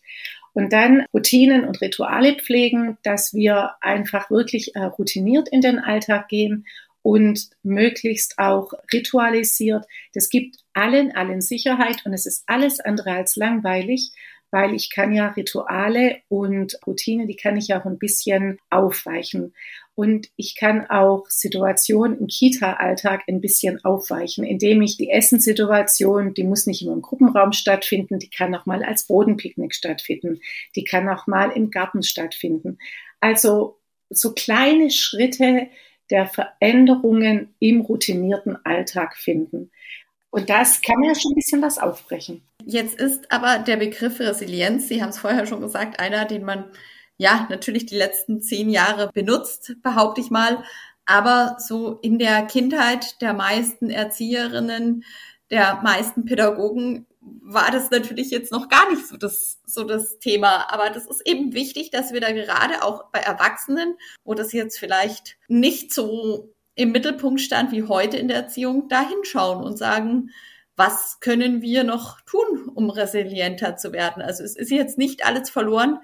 Und 0.53 0.73
dann 0.73 1.05
Routinen 1.13 1.65
und 1.65 1.81
Rituale 1.81 2.35
pflegen, 2.35 2.97
dass 3.03 3.33
wir 3.33 3.75
einfach 3.81 4.31
wirklich 4.31 4.75
äh, 4.75 4.79
routiniert 4.79 5.49
in 5.49 5.61
den 5.61 5.77
Alltag 5.77 6.29
gehen 6.29 6.65
und 7.07 7.51
möglichst 7.63 8.37
auch 8.37 8.73
ritualisiert. 8.91 9.85
Das 10.13 10.27
gibt 10.27 10.57
allen, 10.73 11.15
allen 11.15 11.39
Sicherheit 11.39 12.05
und 12.05 12.13
es 12.13 12.25
ist 12.25 12.43
alles 12.47 12.81
andere 12.81 13.11
als 13.11 13.37
langweilig, 13.37 14.11
weil 14.51 14.73
ich 14.73 14.89
kann 14.89 15.13
ja 15.13 15.29
Rituale 15.29 16.17
und 16.27 16.77
Routine, 16.85 17.25
die 17.25 17.37
kann 17.37 17.55
ich 17.55 17.69
ja 17.69 17.79
auch 17.79 17.85
ein 17.85 17.97
bisschen 17.97 18.59
aufweichen. 18.69 19.53
Und 19.95 20.27
ich 20.35 20.57
kann 20.57 20.85
auch 20.89 21.29
Situationen 21.29 22.19
im 22.19 22.27
Kita-Alltag 22.27 23.21
ein 23.29 23.39
bisschen 23.39 23.85
aufweichen, 23.85 24.43
indem 24.43 24.81
ich 24.81 24.97
die 24.97 25.09
Essenssituation, 25.09 26.33
die 26.33 26.43
muss 26.43 26.67
nicht 26.67 26.81
immer 26.81 26.91
im 26.91 27.01
Gruppenraum 27.01 27.53
stattfinden, 27.53 28.19
die 28.19 28.29
kann 28.29 28.53
auch 28.53 28.65
mal 28.65 28.83
als 28.83 29.07
Bodenpicknick 29.07 29.73
stattfinden, 29.73 30.41
die 30.75 30.83
kann 30.83 31.07
auch 31.07 31.25
mal 31.25 31.51
im 31.51 31.71
Garten 31.71 32.03
stattfinden. 32.03 32.79
Also 33.21 33.79
so 34.09 34.33
kleine 34.33 34.91
Schritte 34.91 35.69
der 36.09 36.27
Veränderungen 36.27 37.53
im 37.59 37.81
routinierten 37.81 38.57
Alltag 38.65 39.15
finden. 39.15 39.71
Und 40.29 40.49
das 40.49 40.81
kann 40.81 41.01
ja 41.03 41.15
schon 41.15 41.31
ein 41.31 41.35
bisschen 41.35 41.61
was 41.61 41.77
aufbrechen. 41.77 42.43
Jetzt 42.65 42.99
ist 42.99 43.31
aber 43.31 43.59
der 43.59 43.77
Begriff 43.77 44.19
Resilienz, 44.19 44.87
Sie 44.87 45.01
haben 45.01 45.09
es 45.09 45.17
vorher 45.17 45.47
schon 45.47 45.61
gesagt, 45.61 45.99
einer, 45.99 46.25
den 46.25 46.43
man 46.43 46.65
ja 47.17 47.47
natürlich 47.49 47.85
die 47.85 47.95
letzten 47.95 48.41
zehn 48.41 48.69
Jahre 48.69 49.09
benutzt, 49.13 49.75
behaupte 49.81 50.21
ich 50.21 50.29
mal. 50.29 50.63
Aber 51.05 51.55
so 51.59 51.99
in 52.01 52.19
der 52.19 52.43
Kindheit 52.45 53.21
der 53.21 53.33
meisten 53.33 53.89
Erzieherinnen, 53.89 55.03
der 55.49 55.79
meisten 55.81 56.25
Pädagogen 56.25 57.06
war 57.41 57.71
das 57.71 57.89
natürlich 57.91 58.31
jetzt 58.31 58.51
noch 58.51 58.69
gar 58.69 58.89
nicht 58.91 59.07
so 59.07 59.17
das, 59.17 59.59
so 59.65 59.83
das 59.83 60.19
Thema. 60.19 60.71
Aber 60.71 60.89
das 60.89 61.05
ist 61.07 61.25
eben 61.25 61.53
wichtig, 61.53 61.91
dass 61.91 62.13
wir 62.13 62.21
da 62.21 62.31
gerade 62.31 62.83
auch 62.83 63.05
bei 63.11 63.19
Erwachsenen, 63.19 63.95
wo 64.23 64.33
das 64.33 64.53
jetzt 64.53 64.77
vielleicht 64.77 65.37
nicht 65.47 65.93
so 65.93 66.53
im 66.75 66.91
Mittelpunkt 66.91 67.41
stand 67.41 67.71
wie 67.71 67.83
heute 67.83 68.17
in 68.17 68.27
der 68.27 68.37
Erziehung, 68.37 68.87
da 68.87 69.07
hinschauen 69.07 69.63
und 69.63 69.77
sagen, 69.77 70.29
was 70.75 71.19
können 71.19 71.61
wir 71.61 71.83
noch 71.83 72.21
tun, 72.21 72.69
um 72.73 72.89
resilienter 72.91 73.77
zu 73.77 73.91
werden? 73.91 74.21
Also 74.21 74.43
es 74.43 74.55
ist 74.55 74.69
jetzt 74.69 74.97
nicht 74.97 75.25
alles 75.25 75.49
verloren, 75.49 75.99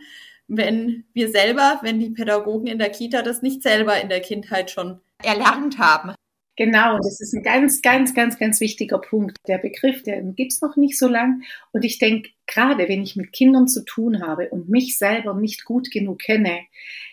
wenn 0.47 1.05
wir 1.13 1.29
selber, 1.29 1.79
wenn 1.83 1.99
die 1.99 2.09
Pädagogen 2.09 2.67
in 2.67 2.79
der 2.79 2.89
Kita 2.89 3.21
das 3.21 3.41
nicht 3.41 3.61
selber 3.61 4.01
in 4.01 4.09
der 4.09 4.21
Kindheit 4.21 4.71
schon 4.71 4.99
erlernt 5.21 5.77
haben. 5.77 6.15
Genau, 6.55 6.98
das 6.98 7.19
ist 7.19 7.33
ein 7.33 7.41
ganz, 7.41 7.81
ganz, 7.81 8.13
ganz, 8.13 8.38
ganz 8.38 8.60
wichtiger 8.60 9.00
Punkt. 9.00 9.38
Der 9.48 9.57
Begriff, 9.57 10.03
den 10.03 10.36
gibt's 10.36 10.62
noch 10.62 10.75
nicht 10.75 11.00
so 11.00 11.07
lang. 11.07 11.41
Und 11.72 11.83
ich 11.83 11.98
denke, 11.98 12.29
gerade 12.45 12.88
wenn 12.88 13.01
ich 13.01 13.15
mit 13.15 13.33
Kindern 13.33 13.67
zu 13.67 13.83
tun 13.83 14.22
habe 14.22 14.50
und 14.50 14.69
mich 14.69 15.00
selber 15.00 15.33
nicht 15.33 15.65
gut 15.65 15.89
genug 15.89 16.19
kenne, 16.19 16.60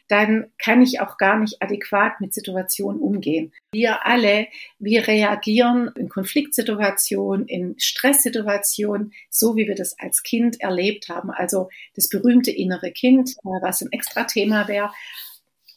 dann 0.08 0.50
kann 0.58 0.82
ich 0.82 1.00
auch 1.00 1.16
gar 1.16 1.38
nicht 1.38 1.62
adäquat 1.62 2.20
mit 2.20 2.34
Situationen 2.34 3.00
umgehen. 3.00 3.52
Wir 3.72 4.04
alle, 4.04 4.48
wir 4.78 5.06
reagieren 5.06 5.90
in 5.96 6.08
Konfliktsituationen, 6.08 7.46
in 7.46 7.76
Stresssituationen, 7.78 9.12
so 9.30 9.56
wie 9.56 9.68
wir 9.68 9.76
das 9.76 9.98
als 9.98 10.22
Kind 10.22 10.60
erlebt 10.60 11.08
haben. 11.08 11.30
Also 11.30 11.70
das 11.94 12.08
berühmte 12.08 12.50
innere 12.50 12.90
Kind, 12.90 13.36
was 13.62 13.80
ein 13.82 13.92
extra 13.92 14.24
Thema 14.24 14.68
wäre. 14.68 14.90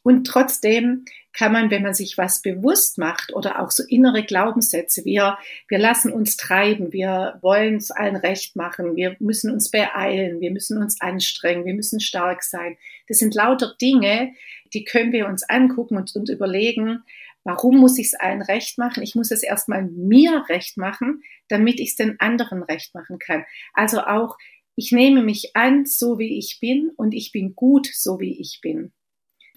Und 0.02 0.26
trotzdem 0.26 1.06
kann 1.34 1.52
man, 1.52 1.72
wenn 1.72 1.82
man 1.82 1.96
sich 1.96 2.18
was 2.18 2.42
bewusst 2.42 2.98
macht 2.98 3.34
oder 3.34 3.60
auch 3.60 3.72
so 3.72 3.84
innere 3.88 4.24
Glaubenssätze, 4.24 5.04
wir, 5.04 5.38
wir 5.68 5.80
lassen 5.80 6.14
uns 6.14 6.38
treiben, 6.38 6.94
wir 6.94 7.40
wollen 7.42 7.78
es 7.78 7.90
allen 7.90 8.16
recht 8.16 8.56
machen, 8.56 8.96
wir 8.96 9.16
müssen 9.20 9.52
uns 9.52 9.72
beeilen, 9.72 10.40
wir 10.40 10.52
müssen 10.52 10.78
uns 10.78 11.02
anstrengen, 11.02 11.66
wir 11.66 11.74
müssen 11.74 12.00
stark 12.00 12.44
sein. 12.44 12.78
Das 13.08 13.18
sind 13.18 13.34
lauter 13.34 13.74
Dinge, 13.82 14.34
die 14.74 14.84
können 14.84 15.12
wir 15.12 15.28
uns 15.28 15.44
angucken 15.44 15.98
und, 15.98 16.16
und 16.16 16.30
überlegen, 16.30 17.04
warum 17.44 17.78
muss 17.78 17.98
ich 17.98 18.08
es 18.08 18.14
allen 18.14 18.44
recht 18.44 18.78
machen? 18.78 19.04
Ich 19.04 19.16
muss 19.16 19.32
es 19.32 19.44
erstmal 19.44 19.84
mir 19.84 20.46
recht 20.50 20.78
machen, 20.78 21.24
damit 21.50 21.80
ich 21.80 21.90
es 21.90 21.96
den 21.96 22.20
anderen 22.20 22.62
recht 22.64 22.94
machen 22.94 23.18
kann. 23.18 23.44
Also 23.74 24.02
auch, 24.02 24.38
ich 24.76 24.92
nehme 24.92 25.24
mich 25.24 25.56
an, 25.56 25.86
so 25.86 26.20
wie 26.20 26.38
ich 26.38 26.60
bin 26.60 26.92
und 26.96 27.14
ich 27.14 27.32
bin 27.32 27.56
gut, 27.56 27.88
so 27.92 28.20
wie 28.20 28.40
ich 28.40 28.60
bin 28.62 28.92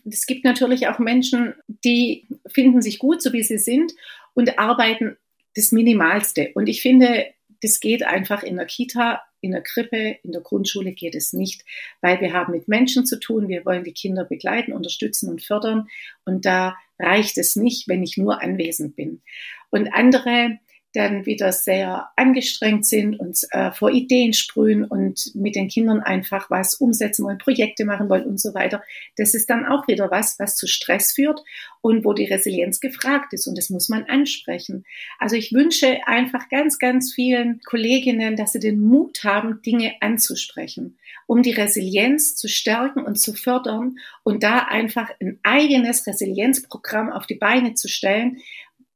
es 0.09 0.27
gibt 0.27 0.45
natürlich 0.45 0.89
auch 0.89 0.99
Menschen, 0.99 1.55
die 1.85 2.27
finden 2.47 2.83
sich 2.83 2.99
gut, 2.99 3.23
so 3.23 3.33
wie 3.33 3.43
sie 3.43 3.59
sind 3.59 3.93
und 4.35 4.59
arbeiten 4.59 5.17
das 5.55 5.73
Minimalste. 5.73 6.51
Und 6.55 6.69
ich 6.69 6.83
finde, 6.83 7.27
das 7.63 7.81
geht 7.81 8.05
einfach 8.05 8.43
in 8.43 8.57
der 8.57 8.67
Kita, 8.67 9.23
in 9.41 9.53
der 9.53 9.63
Krippe, 9.63 10.19
in 10.23 10.33
der 10.33 10.43
Grundschule 10.43 10.93
geht 10.93 11.15
es 11.15 11.33
nicht, 11.33 11.65
weil 12.01 12.21
wir 12.21 12.33
haben 12.33 12.53
mit 12.53 12.69
Menschen 12.69 13.07
zu 13.07 13.19
tun, 13.19 13.49
wir 13.49 13.65
wollen 13.65 13.85
die 13.85 13.93
Kinder 13.93 14.25
begleiten, 14.25 14.73
unterstützen 14.73 15.29
und 15.29 15.43
fördern. 15.43 15.89
Und 16.25 16.45
da 16.45 16.77
reicht 16.99 17.39
es 17.39 17.57
nicht, 17.57 17.89
wenn 17.89 18.03
ich 18.03 18.17
nur 18.17 18.43
anwesend 18.43 18.97
bin. 18.97 19.23
Und 19.71 19.93
andere 19.93 20.59
dann 20.97 21.27
wieder 21.27 21.53
sehr 21.53 22.11
angestrengt 22.17 22.87
sind 22.87 23.21
und 23.21 23.39
äh, 23.51 23.71
vor 23.73 23.91
Ideen 23.91 24.33
sprühen 24.33 24.85
und 24.85 25.35
mit 25.35 25.55
den 25.55 25.69
Kindern 25.69 26.01
einfach 26.01 26.51
was 26.51 26.75
umsetzen 26.75 27.25
wollen, 27.25 27.39
Projekte 27.39 27.85
machen 27.85 28.09
wollen 28.09 28.25
und 28.25 28.41
so 28.41 28.55
weiter. 28.55 28.83
Das 29.17 29.35
ist 29.35 29.51
dann 29.51 29.67
auch 29.67 29.87
wieder 29.89 30.11
was, 30.11 30.39
was 30.39 30.57
zu 30.57 30.67
Stress 30.67 31.13
führt 31.13 31.43
und 31.83 32.05
wo 32.05 32.15
die 32.15 32.25
Resilienz 32.25 32.81
gefragt 32.81 33.33
ist 33.33 33.47
und 33.47 33.57
das 33.59 33.71
muss 33.71 33.89
man 33.89 34.05
ansprechen. 34.05 34.85
Also 35.19 35.37
ich 35.37 35.53
wünsche 35.53 35.99
einfach 36.07 36.49
ganz, 36.49 36.79
ganz 36.79 37.13
vielen 37.15 37.61
Kolleginnen, 37.61 38.37
dass 38.37 38.53
sie 38.53 38.61
den 38.61 38.81
Mut 38.81 39.23
haben, 39.23 39.63
Dinge 39.63 39.95
anzusprechen, 40.01 40.99
um 41.27 41.43
die 41.43 41.53
Resilienz 41.53 42.35
zu 42.35 42.49
stärken 42.49 43.05
und 43.05 43.21
zu 43.21 43.35
fördern 43.35 43.99
und 44.25 44.43
da 44.43 44.59
einfach 44.59 45.11
ein 45.21 45.39
eigenes 45.43 46.07
Resilienzprogramm 46.07 47.13
auf 47.13 47.27
die 47.27 47.35
Beine 47.35 47.75
zu 47.75 47.89
stellen, 47.89 48.39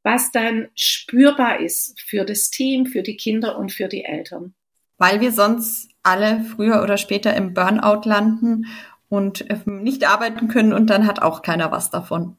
was 0.03 0.33
dann 0.33 0.69
spürbar 0.75 1.61
ist 1.61 2.01
für 2.01 2.25
das 2.25 2.51
Team, 2.51 2.87
für 2.87 3.03
die 3.03 3.17
Kinder 3.17 3.59
und 3.59 3.73
für 3.73 3.89
die 3.89 4.05
Eltern. 4.05 4.55
Weil 4.99 5.21
wir 5.21 5.33
sonst 5.33 5.91
alle 6.03 6.45
früher 6.45 6.83
oder 6.83 6.97
später 6.97 7.35
im 7.35 7.55
Burnout 7.55 8.03
landen 8.09 8.67
und 9.09 9.45
nicht 9.67 10.09
arbeiten 10.09 10.49
können 10.49 10.73
und 10.73 10.89
dann 10.89 11.07
hat 11.07 11.21
auch 11.21 11.43
keiner 11.43 11.71
was 11.71 11.91
davon. 11.91 12.37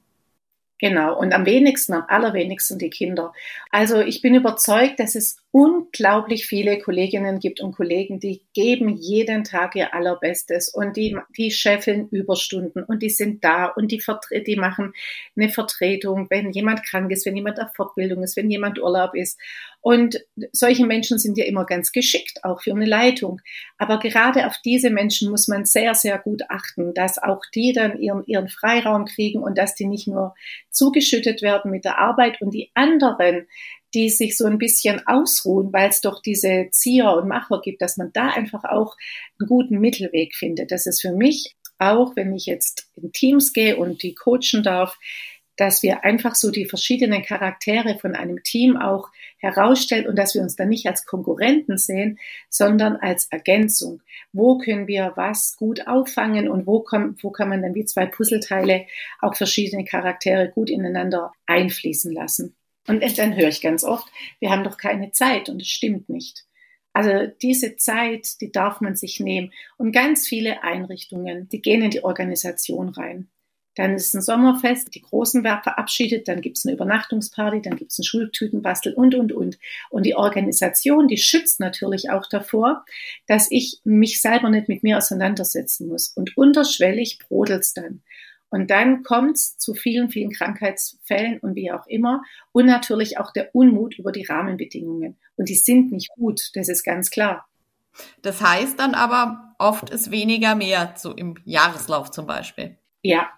Genau, 0.79 1.17
und 1.17 1.33
am 1.33 1.45
wenigsten, 1.45 1.93
am 1.93 2.05
allerwenigsten 2.07 2.79
die 2.79 2.89
Kinder. 2.89 3.33
Also 3.69 3.99
ich 3.99 4.21
bin 4.21 4.33
überzeugt, 4.33 4.99
dass 4.99 5.13
es 5.13 5.40
unglaublich 5.51 6.47
viele 6.47 6.79
Kolleginnen 6.79 7.39
gibt 7.39 7.59
und 7.59 7.75
Kollegen, 7.75 8.21
die 8.21 8.41
geben 8.53 8.95
jeden 8.95 9.43
Tag 9.43 9.75
ihr 9.75 9.93
Allerbestes 9.93 10.69
und 10.69 10.95
die, 10.95 11.17
die 11.37 11.51
scheffeln 11.51 12.07
Überstunden 12.07 12.83
und 12.83 13.03
die 13.03 13.09
sind 13.09 13.43
da 13.43 13.65
und 13.65 13.91
die, 13.91 14.01
die 14.47 14.55
machen 14.55 14.93
eine 15.35 15.49
Vertretung, 15.49 16.27
wenn 16.29 16.51
jemand 16.51 16.83
krank 16.83 17.11
ist, 17.11 17.25
wenn 17.25 17.35
jemand 17.35 17.59
auf 17.59 17.73
Fortbildung 17.75 18.23
ist, 18.23 18.37
wenn 18.37 18.49
jemand 18.49 18.79
Urlaub 18.79 19.13
ist. 19.13 19.37
Und 19.81 20.23
solche 20.53 20.85
Menschen 20.85 21.17
sind 21.17 21.37
ja 21.37 21.45
immer 21.45 21.65
ganz 21.65 21.91
geschickt, 21.91 22.43
auch 22.43 22.61
für 22.61 22.71
eine 22.71 22.85
Leitung. 22.85 23.41
Aber 23.77 23.99
gerade 23.99 24.47
auf 24.47 24.55
diese 24.63 24.89
Menschen 24.89 25.31
muss 25.31 25.47
man 25.47 25.65
sehr, 25.65 25.95
sehr 25.95 26.19
gut 26.19 26.43
achten, 26.49 26.93
dass 26.93 27.17
auch 27.17 27.41
die 27.53 27.73
dann 27.73 27.99
ihren, 27.99 28.23
ihren 28.25 28.47
Freiraum 28.47 29.05
kriegen 29.05 29.41
und 29.43 29.57
dass 29.57 29.75
die 29.75 29.87
nicht 29.87 30.07
nur 30.07 30.35
zugeschüttet 30.69 31.41
werden 31.41 31.71
mit 31.71 31.83
der 31.83 31.97
Arbeit 31.97 32.41
und 32.41 32.53
die 32.53 32.71
anderen, 32.75 33.47
die 33.93 34.09
sich 34.09 34.37
so 34.37 34.45
ein 34.45 34.57
bisschen 34.57 35.05
ausruhen, 35.07 35.71
weil 35.73 35.89
es 35.89 36.01
doch 36.01 36.21
diese 36.21 36.67
Zieher 36.71 37.13
und 37.15 37.27
Macher 37.27 37.61
gibt, 37.61 37.81
dass 37.81 37.97
man 37.97 38.11
da 38.13 38.29
einfach 38.29 38.63
auch 38.63 38.95
einen 39.39 39.47
guten 39.47 39.79
Mittelweg 39.79 40.35
findet. 40.35 40.71
Das 40.71 40.85
ist 40.85 41.01
für 41.01 41.11
mich 41.11 41.55
auch, 41.77 42.15
wenn 42.15 42.33
ich 42.33 42.45
jetzt 42.45 42.89
in 42.95 43.11
Teams 43.11 43.53
gehe 43.53 43.77
und 43.77 44.03
die 44.03 44.13
coachen 44.13 44.63
darf, 44.63 44.97
dass 45.57 45.83
wir 45.83 46.03
einfach 46.03 46.35
so 46.35 46.49
die 46.49 46.65
verschiedenen 46.65 47.23
Charaktere 47.23 47.99
von 47.99 48.15
einem 48.15 48.41
Team 48.43 48.77
auch 48.77 49.09
herausstellen 49.37 50.07
und 50.07 50.17
dass 50.17 50.33
wir 50.33 50.41
uns 50.41 50.55
dann 50.55 50.69
nicht 50.69 50.87
als 50.87 51.05
Konkurrenten 51.05 51.77
sehen, 51.77 52.19
sondern 52.49 52.95
als 52.95 53.25
Ergänzung. 53.25 54.01
Wo 54.33 54.57
können 54.57 54.87
wir 54.87 55.13
was 55.15 55.57
gut 55.57 55.87
auffangen 55.87 56.47
und 56.47 56.67
wo, 56.67 56.79
kommt, 56.79 57.23
wo 57.23 57.31
kann 57.31 57.49
man 57.49 57.61
dann 57.61 57.75
wie 57.75 57.85
zwei 57.85 58.05
Puzzleteile 58.05 58.85
auch 59.19 59.35
verschiedene 59.35 59.83
Charaktere 59.83 60.49
gut 60.49 60.69
ineinander 60.69 61.33
einfließen 61.45 62.13
lassen. 62.13 62.55
Und 62.99 63.17
dann 63.17 63.35
höre 63.35 63.47
ich 63.47 63.61
ganz 63.61 63.83
oft, 63.83 64.07
wir 64.39 64.49
haben 64.49 64.63
doch 64.63 64.77
keine 64.77 65.11
Zeit 65.11 65.47
und 65.47 65.61
es 65.61 65.69
stimmt 65.69 66.09
nicht. 66.09 66.45
Also 66.93 67.31
diese 67.41 67.77
Zeit, 67.77 68.41
die 68.41 68.51
darf 68.51 68.81
man 68.81 68.97
sich 68.97 69.21
nehmen. 69.21 69.53
Und 69.77 69.93
ganz 69.93 70.27
viele 70.27 70.63
Einrichtungen, 70.63 71.47
die 71.47 71.61
gehen 71.61 71.81
in 71.81 71.91
die 71.91 72.03
Organisation 72.03 72.89
rein. 72.89 73.29
Dann 73.75 73.95
ist 73.95 74.13
ein 74.13 74.21
Sommerfest, 74.21 74.93
die 74.93 75.01
Großen 75.01 75.45
werden 75.45 75.63
verabschiedet, 75.63 76.27
dann 76.27 76.41
gibt 76.41 76.57
es 76.57 76.65
eine 76.65 76.73
Übernachtungsparty, 76.73 77.61
dann 77.61 77.77
gibt 77.77 77.91
es 77.93 77.99
ein 77.99 78.03
Schultütenbastel 78.03 78.93
und, 78.93 79.15
und, 79.15 79.31
und. 79.31 79.57
Und 79.89 80.05
die 80.05 80.15
Organisation, 80.15 81.07
die 81.07 81.17
schützt 81.17 81.61
natürlich 81.61 82.09
auch 82.09 82.27
davor, 82.27 82.83
dass 83.27 83.49
ich 83.49 83.79
mich 83.85 84.19
selber 84.19 84.49
nicht 84.49 84.67
mit 84.67 84.83
mir 84.83 84.97
auseinandersetzen 84.97 85.87
muss. 85.87 86.09
Und 86.09 86.35
unterschwellig 86.35 87.19
brodelt's 87.19 87.73
dann. 87.73 88.01
Und 88.51 88.69
dann 88.69 89.01
kommt 89.03 89.37
es 89.37 89.57
zu 89.57 89.73
vielen, 89.73 90.09
vielen 90.09 90.31
Krankheitsfällen 90.31 91.39
und 91.39 91.55
wie 91.55 91.71
auch 91.71 91.87
immer. 91.87 92.21
Und 92.51 92.67
natürlich 92.67 93.17
auch 93.17 93.31
der 93.31 93.55
Unmut 93.55 93.97
über 93.97 94.11
die 94.11 94.25
Rahmenbedingungen. 94.25 95.17
Und 95.37 95.49
die 95.49 95.55
sind 95.55 95.91
nicht 95.91 96.09
gut, 96.09 96.51
das 96.53 96.69
ist 96.69 96.83
ganz 96.83 97.09
klar. 97.09 97.47
Das 98.21 98.41
heißt 98.41 98.79
dann 98.79 98.93
aber, 98.93 99.55
oft 99.57 99.89
ist 99.89 100.11
weniger 100.11 100.55
mehr, 100.55 100.93
so 100.97 101.13
im 101.13 101.35
Jahreslauf 101.45 102.11
zum 102.11 102.27
Beispiel. 102.27 102.77
Ja, 103.01 103.29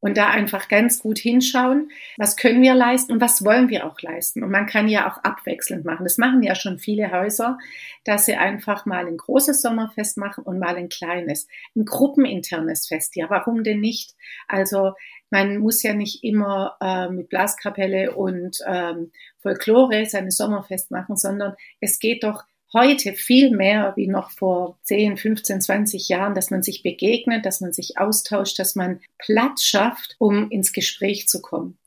und 0.00 0.16
da 0.16 0.28
einfach 0.28 0.68
ganz 0.68 1.00
gut 1.00 1.18
hinschauen, 1.18 1.90
was 2.16 2.36
können 2.36 2.62
wir 2.62 2.74
leisten 2.74 3.12
und 3.12 3.20
was 3.20 3.44
wollen 3.44 3.68
wir 3.68 3.86
auch 3.86 4.00
leisten. 4.00 4.44
Und 4.44 4.50
man 4.50 4.66
kann 4.66 4.88
ja 4.88 5.10
auch 5.10 5.18
abwechselnd 5.24 5.84
machen. 5.84 6.04
Das 6.04 6.18
machen 6.18 6.42
ja 6.42 6.54
schon 6.54 6.78
viele 6.78 7.10
Häuser, 7.10 7.58
dass 8.04 8.26
sie 8.26 8.36
einfach 8.36 8.86
mal 8.86 9.06
ein 9.06 9.16
großes 9.16 9.60
Sommerfest 9.60 10.16
machen 10.16 10.44
und 10.44 10.58
mal 10.58 10.76
ein 10.76 10.88
kleines, 10.88 11.48
ein 11.74 11.84
gruppeninternes 11.84 12.86
Fest. 12.86 13.16
Ja, 13.16 13.28
warum 13.28 13.64
denn 13.64 13.80
nicht? 13.80 14.14
Also 14.46 14.92
man 15.30 15.58
muss 15.58 15.82
ja 15.82 15.94
nicht 15.94 16.22
immer 16.22 16.76
äh, 16.80 17.08
mit 17.08 17.28
Blaskapelle 17.28 18.14
und 18.14 18.58
ähm, 18.66 19.10
Folklore 19.38 20.06
seine 20.06 20.30
Sommerfest 20.30 20.90
machen, 20.90 21.16
sondern 21.16 21.54
es 21.80 21.98
geht 21.98 22.24
doch 22.24 22.44
heute 22.74 23.14
viel 23.14 23.50
mehr 23.50 23.94
wie 23.96 24.08
noch 24.08 24.30
vor 24.30 24.78
10, 24.82 25.16
15, 25.16 25.60
20 25.60 26.08
Jahren, 26.08 26.34
dass 26.34 26.50
man 26.50 26.62
sich 26.62 26.82
begegnet, 26.82 27.46
dass 27.46 27.60
man 27.60 27.72
sich 27.72 27.98
austauscht, 27.98 28.58
dass 28.58 28.74
man 28.74 29.00
Platz 29.18 29.64
schafft, 29.64 30.16
um 30.18 30.50
ins 30.50 30.72
Gespräch 30.72 31.28
zu 31.28 31.40
kommen. 31.40 31.77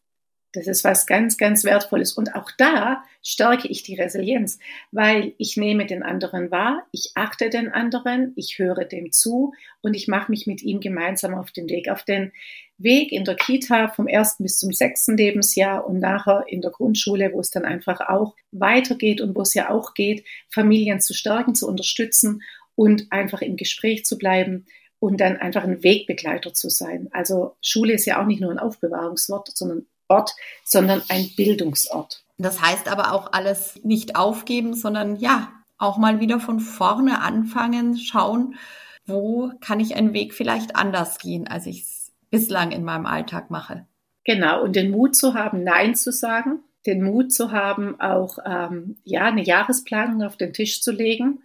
Das 0.54 0.68
ist 0.68 0.84
was 0.84 1.08
ganz, 1.08 1.38
ganz 1.38 1.64
Wertvolles. 1.64 2.14
Und 2.14 2.36
auch 2.36 2.52
da 2.58 3.04
stärke 3.24 3.68
ich 3.68 3.84
die 3.84 3.96
Resilienz, 3.96 4.60
weil 4.92 5.34
ich 5.38 5.56
nehme 5.56 5.86
den 5.86 6.04
anderen 6.04 6.52
wahr, 6.52 6.86
ich 6.92 7.12
achte 7.16 7.50
den 7.50 7.72
anderen, 7.72 8.34
ich 8.36 8.60
höre 8.60 8.84
dem 8.84 9.12
zu 9.12 9.54
und 9.82 9.94
ich 9.94 10.08
mache 10.08 10.32
mich 10.32 10.48
mit 10.48 10.62
ihm 10.62 10.80
gemeinsam 10.82 11.36
auf 11.36 11.52
den 11.52 11.70
Weg. 11.70 11.90
Auf 11.90 12.04
den 12.04 12.34
Weg 12.78 13.12
in 13.12 13.24
der 13.24 13.36
Kita 13.36 13.90
vom 13.90 14.08
ersten 14.08 14.44
bis 14.44 14.58
zum 14.58 14.74
sechsten 14.74 15.16
Lebensjahr 15.16 15.86
und 15.88 16.00
nachher 16.00 16.46
in 16.48 16.62
der 16.62 16.72
Grundschule, 16.72 17.32
wo 17.32 17.40
es 17.40 17.52
dann 17.52 17.64
einfach 17.64 18.02
auch 18.02 18.36
weitergeht 18.52 19.22
und 19.22 19.36
wo 19.36 19.42
es 19.42 19.54
ja 19.54 19.70
auch 19.70 19.94
geht, 19.94 20.26
Familien 20.50 21.00
zu 21.00 21.14
stärken, 21.14 21.56
zu 21.56 21.68
unterstützen 21.68 22.42
und 22.76 23.12
einfach 23.12 23.42
im 23.42 23.56
Gespräch 23.56 24.04
zu 24.06 24.18
bleiben, 24.18 24.66
und 25.02 25.20
dann 25.20 25.38
einfach 25.38 25.64
ein 25.64 25.84
Wegbegleiter 25.84 26.54
zu 26.54 26.70
sein. 26.70 27.10
Also 27.12 27.56
Schule 27.60 27.94
ist 27.94 28.06
ja 28.06 28.22
auch 28.22 28.28
nicht 28.28 28.40
nur 28.40 28.52
ein 28.52 28.60
Aufbewahrungswort, 28.60 29.50
sondern 29.58 29.88
Ort, 30.12 30.36
sondern 30.64 31.02
ein 31.10 31.30
Bildungsort. 31.36 32.24
Das 32.38 32.62
heißt 32.62 32.90
aber 32.90 33.14
auch 33.14 33.32
alles 33.34 33.80
nicht 33.84 34.16
aufgeben, 34.16 34.74
sondern 34.74 35.16
ja, 35.16 35.52
auch 35.78 35.98
mal 35.98 36.20
wieder 36.20 36.40
von 36.40 36.60
vorne 36.60 37.22
anfangen, 37.22 37.98
schauen, 37.98 38.56
wo 39.06 39.52
kann 39.62 39.80
ich 39.80 39.96
einen 39.96 40.14
Weg 40.14 40.34
vielleicht 40.34 40.76
anders 40.76 41.18
gehen, 41.18 41.48
als 41.48 41.66
ich 41.66 41.84
es 41.84 42.12
bislang 42.30 42.72
in 42.72 42.84
meinem 42.84 43.06
Alltag 43.06 43.50
mache. 43.50 43.86
Genau, 44.24 44.64
und 44.64 44.76
den 44.76 44.92
Mut 44.92 45.16
zu 45.16 45.34
haben, 45.34 45.64
Nein 45.64 45.96
zu 45.96 46.12
sagen, 46.12 46.60
den 46.86 47.04
Mut 47.04 47.32
zu 47.34 47.52
haben, 47.52 48.00
auch 48.00 48.38
ähm, 48.46 48.98
ja 49.04 49.26
eine 49.26 49.44
Jahresplanung 49.44 50.24
auf 50.24 50.38
den 50.38 50.54
Tisch 50.54 50.82
zu 50.82 50.92
legen 50.92 51.42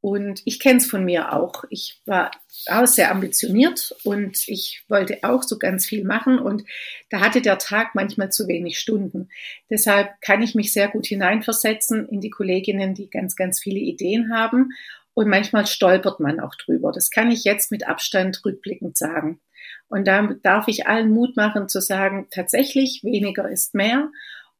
und 0.00 0.40
ich 0.46 0.60
kenne 0.60 0.78
es 0.78 0.86
von 0.86 1.04
mir 1.04 1.34
auch. 1.34 1.64
Ich 1.68 2.00
war 2.06 2.30
auch 2.68 2.86
sehr 2.86 3.10
ambitioniert 3.10 3.94
und 4.04 4.48
ich 4.48 4.82
wollte 4.88 5.18
auch 5.22 5.42
so 5.42 5.58
ganz 5.58 5.84
viel 5.84 6.04
machen 6.04 6.38
und 6.38 6.64
da 7.10 7.20
hatte 7.20 7.42
der 7.42 7.58
Tag 7.58 7.94
manchmal 7.94 8.32
zu 8.32 8.48
wenig 8.48 8.78
Stunden. 8.78 9.28
Deshalb 9.68 10.08
kann 10.22 10.42
ich 10.42 10.54
mich 10.54 10.72
sehr 10.72 10.88
gut 10.88 11.06
hineinversetzen 11.06 12.08
in 12.08 12.20
die 12.20 12.30
Kolleginnen, 12.30 12.94
die 12.94 13.10
ganz, 13.10 13.36
ganz 13.36 13.60
viele 13.60 13.80
Ideen 13.80 14.32
haben 14.34 14.70
und 15.12 15.28
manchmal 15.28 15.66
stolpert 15.66 16.18
man 16.20 16.40
auch 16.40 16.54
drüber. 16.54 16.92
Das 16.92 17.10
kann 17.10 17.30
ich 17.30 17.44
jetzt 17.44 17.70
mit 17.70 17.86
Abstand 17.86 18.42
rückblickend 18.44 18.96
sagen. 18.96 19.40
Und 19.88 20.06
da 20.06 20.34
darf 20.42 20.68
ich 20.68 20.86
allen 20.86 21.10
Mut 21.10 21.36
machen 21.36 21.68
zu 21.68 21.80
sagen, 21.80 22.28
tatsächlich 22.30 23.02
weniger 23.02 23.50
ist 23.50 23.74
mehr 23.74 24.10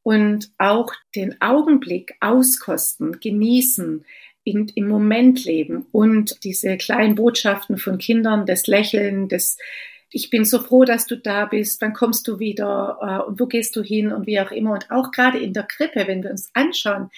und 0.03 0.51
auch 0.59 0.93
den 1.15 1.41
Augenblick 1.41 2.15
auskosten, 2.21 3.21
genießen, 3.21 4.05
in, 4.45 4.69
im 4.75 4.89
Moment 4.89 5.45
leben 5.45 5.87
und 5.93 6.43
diese 6.45 6.77
kleinen 6.77 7.15
Botschaften 7.15 7.79
von 7.79 7.99
Kindern, 7.99 8.47
das 8.47 8.67
Lächeln, 8.67 9.29
das 9.29 9.59
ich 10.13 10.29
bin 10.29 10.45
so 10.45 10.59
froh, 10.59 10.85
dass 10.85 11.07
du 11.07 11.17
da 11.17 11.47
bist, 11.47 11.81
wann 11.81 11.93
kommst 11.93 12.27
du 12.27 12.39
wieder 12.39 12.99
äh, 13.01 13.29
und 13.29 13.39
wo 13.39 13.47
gehst 13.47 13.77
du 13.77 13.83
hin 13.83 14.13
und 14.13 14.27
wie 14.27 14.41
auch 14.41 14.51
immer. 14.51 14.73
Und 14.73 14.91
auch 14.91 15.13
gerade 15.13 15.39
in 15.39 15.53
der 15.53 15.63
Krippe, 15.63 16.07
wenn 16.07 16.25
wir 16.25 16.31
uns 16.31 16.51
anschauen, 16.53 17.11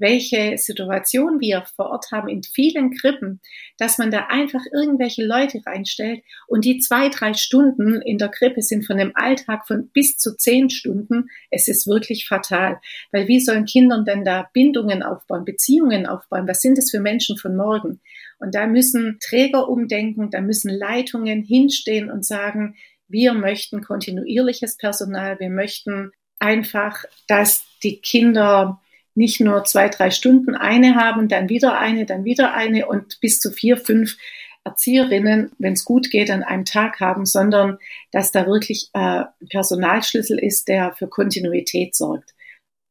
welche 0.00 0.56
Situation 0.58 1.40
wir 1.40 1.64
vor 1.76 1.90
Ort 1.90 2.06
haben 2.10 2.28
in 2.28 2.42
vielen 2.42 2.90
Krippen, 2.90 3.40
dass 3.78 3.98
man 3.98 4.10
da 4.10 4.26
einfach 4.28 4.62
irgendwelche 4.72 5.24
Leute 5.24 5.60
reinstellt 5.64 6.22
und 6.48 6.64
die 6.64 6.78
zwei, 6.78 7.08
drei 7.08 7.34
Stunden 7.34 8.00
in 8.02 8.18
der 8.18 8.28
Krippe 8.28 8.62
sind 8.62 8.86
von 8.86 8.96
dem 8.96 9.12
Alltag 9.14 9.66
von 9.66 9.90
bis 9.92 10.16
zu 10.16 10.36
zehn 10.36 10.70
Stunden. 10.70 11.28
Es 11.50 11.68
ist 11.68 11.86
wirklich 11.86 12.26
fatal, 12.26 12.80
weil 13.12 13.28
wie 13.28 13.40
sollen 13.40 13.66
Kindern 13.66 14.04
denn 14.04 14.24
da 14.24 14.48
Bindungen 14.52 15.02
aufbauen, 15.02 15.44
Beziehungen 15.44 16.06
aufbauen? 16.06 16.48
Was 16.48 16.60
sind 16.60 16.78
das 16.78 16.90
für 16.90 17.00
Menschen 17.00 17.36
von 17.36 17.56
morgen? 17.56 18.00
Und 18.38 18.54
da 18.54 18.66
müssen 18.66 19.18
Träger 19.20 19.68
umdenken, 19.68 20.30
da 20.30 20.40
müssen 20.40 20.70
Leitungen 20.70 21.42
hinstehen 21.42 22.10
und 22.10 22.24
sagen, 22.24 22.76
wir 23.06 23.34
möchten 23.34 23.82
kontinuierliches 23.82 24.76
Personal, 24.76 25.38
wir 25.40 25.50
möchten 25.50 26.12
einfach, 26.38 27.04
dass 27.26 27.64
die 27.82 28.00
Kinder 28.00 28.80
nicht 29.14 29.40
nur 29.40 29.64
zwei, 29.64 29.88
drei 29.88 30.10
Stunden 30.10 30.54
eine 30.54 30.94
haben, 30.94 31.28
dann 31.28 31.48
wieder 31.48 31.78
eine, 31.78 32.06
dann 32.06 32.24
wieder 32.24 32.54
eine 32.54 32.86
und 32.86 33.20
bis 33.20 33.38
zu 33.40 33.50
vier, 33.50 33.76
fünf 33.76 34.16
Erzieherinnen, 34.64 35.52
wenn 35.58 35.72
es 35.72 35.84
gut 35.84 36.10
geht, 36.10 36.30
an 36.30 36.42
einem 36.42 36.64
Tag 36.64 37.00
haben, 37.00 37.24
sondern 37.24 37.78
dass 38.12 38.30
da 38.30 38.46
wirklich 38.46 38.90
äh, 38.92 39.24
Personalschlüssel 39.48 40.38
ist, 40.38 40.68
der 40.68 40.92
für 40.92 41.08
Kontinuität 41.08 41.94
sorgt. 41.94 42.34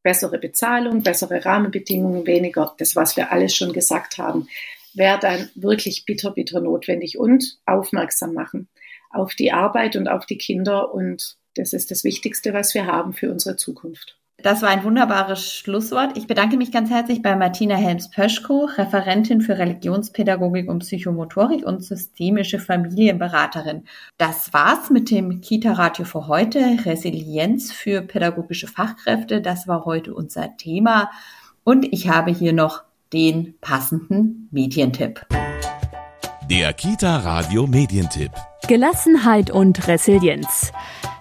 Bessere 0.04 0.40
Bezahlung, 0.40 1.04
bessere 1.04 1.46
Rahmenbedingungen, 1.46 2.26
weniger, 2.26 2.74
das, 2.80 2.96
was 2.96 3.18
wir 3.18 3.32
alles 3.32 3.56
schon 3.56 3.74
gesagt 3.74 4.18
haben 4.18 4.48
wäre 4.94 5.20
dann 5.20 5.50
wirklich 5.56 6.06
bitter, 6.06 6.32
bitter 6.32 6.62
notwendig 6.62 7.18
und 7.18 7.58
aufmerksam 7.66 8.34
machen 8.34 8.68
auf 9.10 9.34
die 9.34 9.52
Arbeit 9.52 9.96
und 9.96 10.08
auf 10.08 10.26
die 10.26 10.38
Kinder. 10.38 10.94
Und 10.94 11.38
das 11.56 11.74
ist 11.74 11.92
das 11.92 12.04
Wichtigste, 12.04 12.54
was 12.54 12.74
wir 12.74 12.86
haben 12.86 13.14
für 13.14 13.32
unsere 13.32 13.56
Zukunft. 13.56 14.19
Das 14.42 14.62
war 14.62 14.70
ein 14.70 14.86
wunderbares 14.86 15.54
Schlusswort. 15.54 16.18
Ich 16.18 16.26
bedanke 16.26 16.56
mich 16.56 16.72
ganz 16.72 16.90
herzlich 16.90 17.22
bei 17.22 17.36
Martina 17.36 17.76
Helms-Pöschko, 17.76 18.70
Referentin 18.78 19.42
für 19.42 19.58
Religionspädagogik 19.58 20.70
und 20.70 20.80
Psychomotorik 20.80 21.66
und 21.66 21.84
systemische 21.84 22.58
Familienberaterin. 22.60 23.84
Das 24.18 24.54
war's 24.54 24.90
mit 24.90 25.12
dem 25.12 25.42
Kita-Radio 25.42 26.06
für 26.06 26.28
heute. 26.28 26.60
Resilienz 26.86 27.74
für 27.74 28.02
pädagogische 28.02 28.68
Fachkräfte. 28.68 29.42
Das 29.42 29.68
war 29.68 29.84
heute 29.84 30.14
unser 30.14 30.56
Thema. 30.56 31.12
Und 31.66 31.92
ich 31.92 32.08
habe 32.08 32.32
hier 32.32 32.54
noch 32.54 32.84
den 33.12 33.56
passenden 33.60 34.48
Medientipp. 34.52 35.26
Der 36.50 36.74
Kita 36.74 37.18
Radio 37.18 37.68
Medientipp. 37.68 38.32
Gelassenheit 38.68 39.52
und 39.52 39.88
Resilienz. 39.88 40.72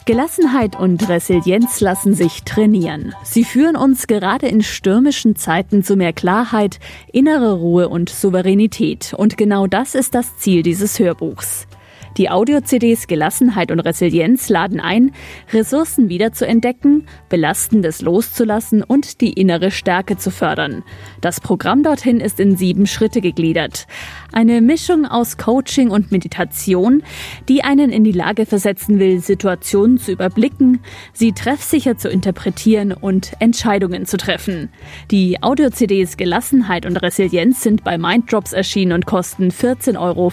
Gelassenheit 0.07 0.75
und 0.75 1.07
Resilienz 1.07 1.83
lassen 1.83 2.15
sich 2.15 2.45
trainieren. 2.45 3.15
Sie 3.25 3.45
führen 3.45 3.77
uns 3.77 4.07
gerade 4.07 4.49
in 4.49 4.63
stürmischen 4.63 5.37
Zeiten 5.37 5.85
zu 5.85 5.97
mehr 5.97 6.15
Klarheit, 6.15 6.81
innere 7.13 7.53
Ruhe 7.53 7.91
und 7.91 8.09
Souveränität. 8.09 9.13
Und 9.13 9.37
genau 9.37 9.67
das 9.67 9.95
ist 9.95 10.15
das 10.15 10.39
Ziel 10.39 10.63
dieses 10.63 10.99
Hörbuchs. 10.99 11.67
Die 12.17 12.31
Audio-CDs 12.31 13.07
Gelassenheit 13.07 13.71
und 13.71 13.81
Resilienz 13.81 14.49
laden 14.49 14.81
ein, 14.81 15.13
Ressourcen 15.53 16.09
wiederzuentdecken, 16.09 17.07
Belastendes 17.29 18.03
loszulassen 18.03 18.83
und 18.83 19.21
die 19.21 19.33
innere 19.33 19.71
Stärke 19.71 20.17
zu 20.17 20.31
fördern. 20.31 20.83
Das 21.21 21.41
Programm 21.41 21.83
dorthin 21.83 22.21
ist 22.21 22.41
in 22.41 22.57
sieben 22.57 22.87
Schritte 22.87 23.21
gegliedert. 23.21 23.87
Eine 24.33 24.61
Mischung 24.61 25.07
aus 25.07 25.37
Coaching 25.37 25.91
und 25.91 26.11
Meditation, 26.11 27.03
die 27.49 27.63
einen 27.63 27.91
in 27.91 28.05
die 28.05 28.13
Lage 28.13 28.47
versetzen 28.47 28.99
will, 28.99 29.21
Situationen 29.21 29.99
zu 29.99 30.13
überblicken, 30.13 30.81
sie 31.13 31.33
treffsicher 31.33 31.97
zu 31.97 32.09
interpretieren 32.09 32.93
und 32.93 33.33
Entscheidungen 33.39 34.07
zu 34.07 34.17
treffen. 34.17 34.71
Die 35.11 35.43
Audio-CDs 35.43 36.17
Gelassenheit 36.17 36.87
und 36.87 36.97
Resilienz 36.97 37.63
sind 37.63 37.85
bei 37.85 37.99
Minddrops 37.99 38.53
erschienen 38.53 38.93
und 38.93 39.07
kosten 39.07 39.51
14,95 39.51 39.99
Euro. 39.99 40.33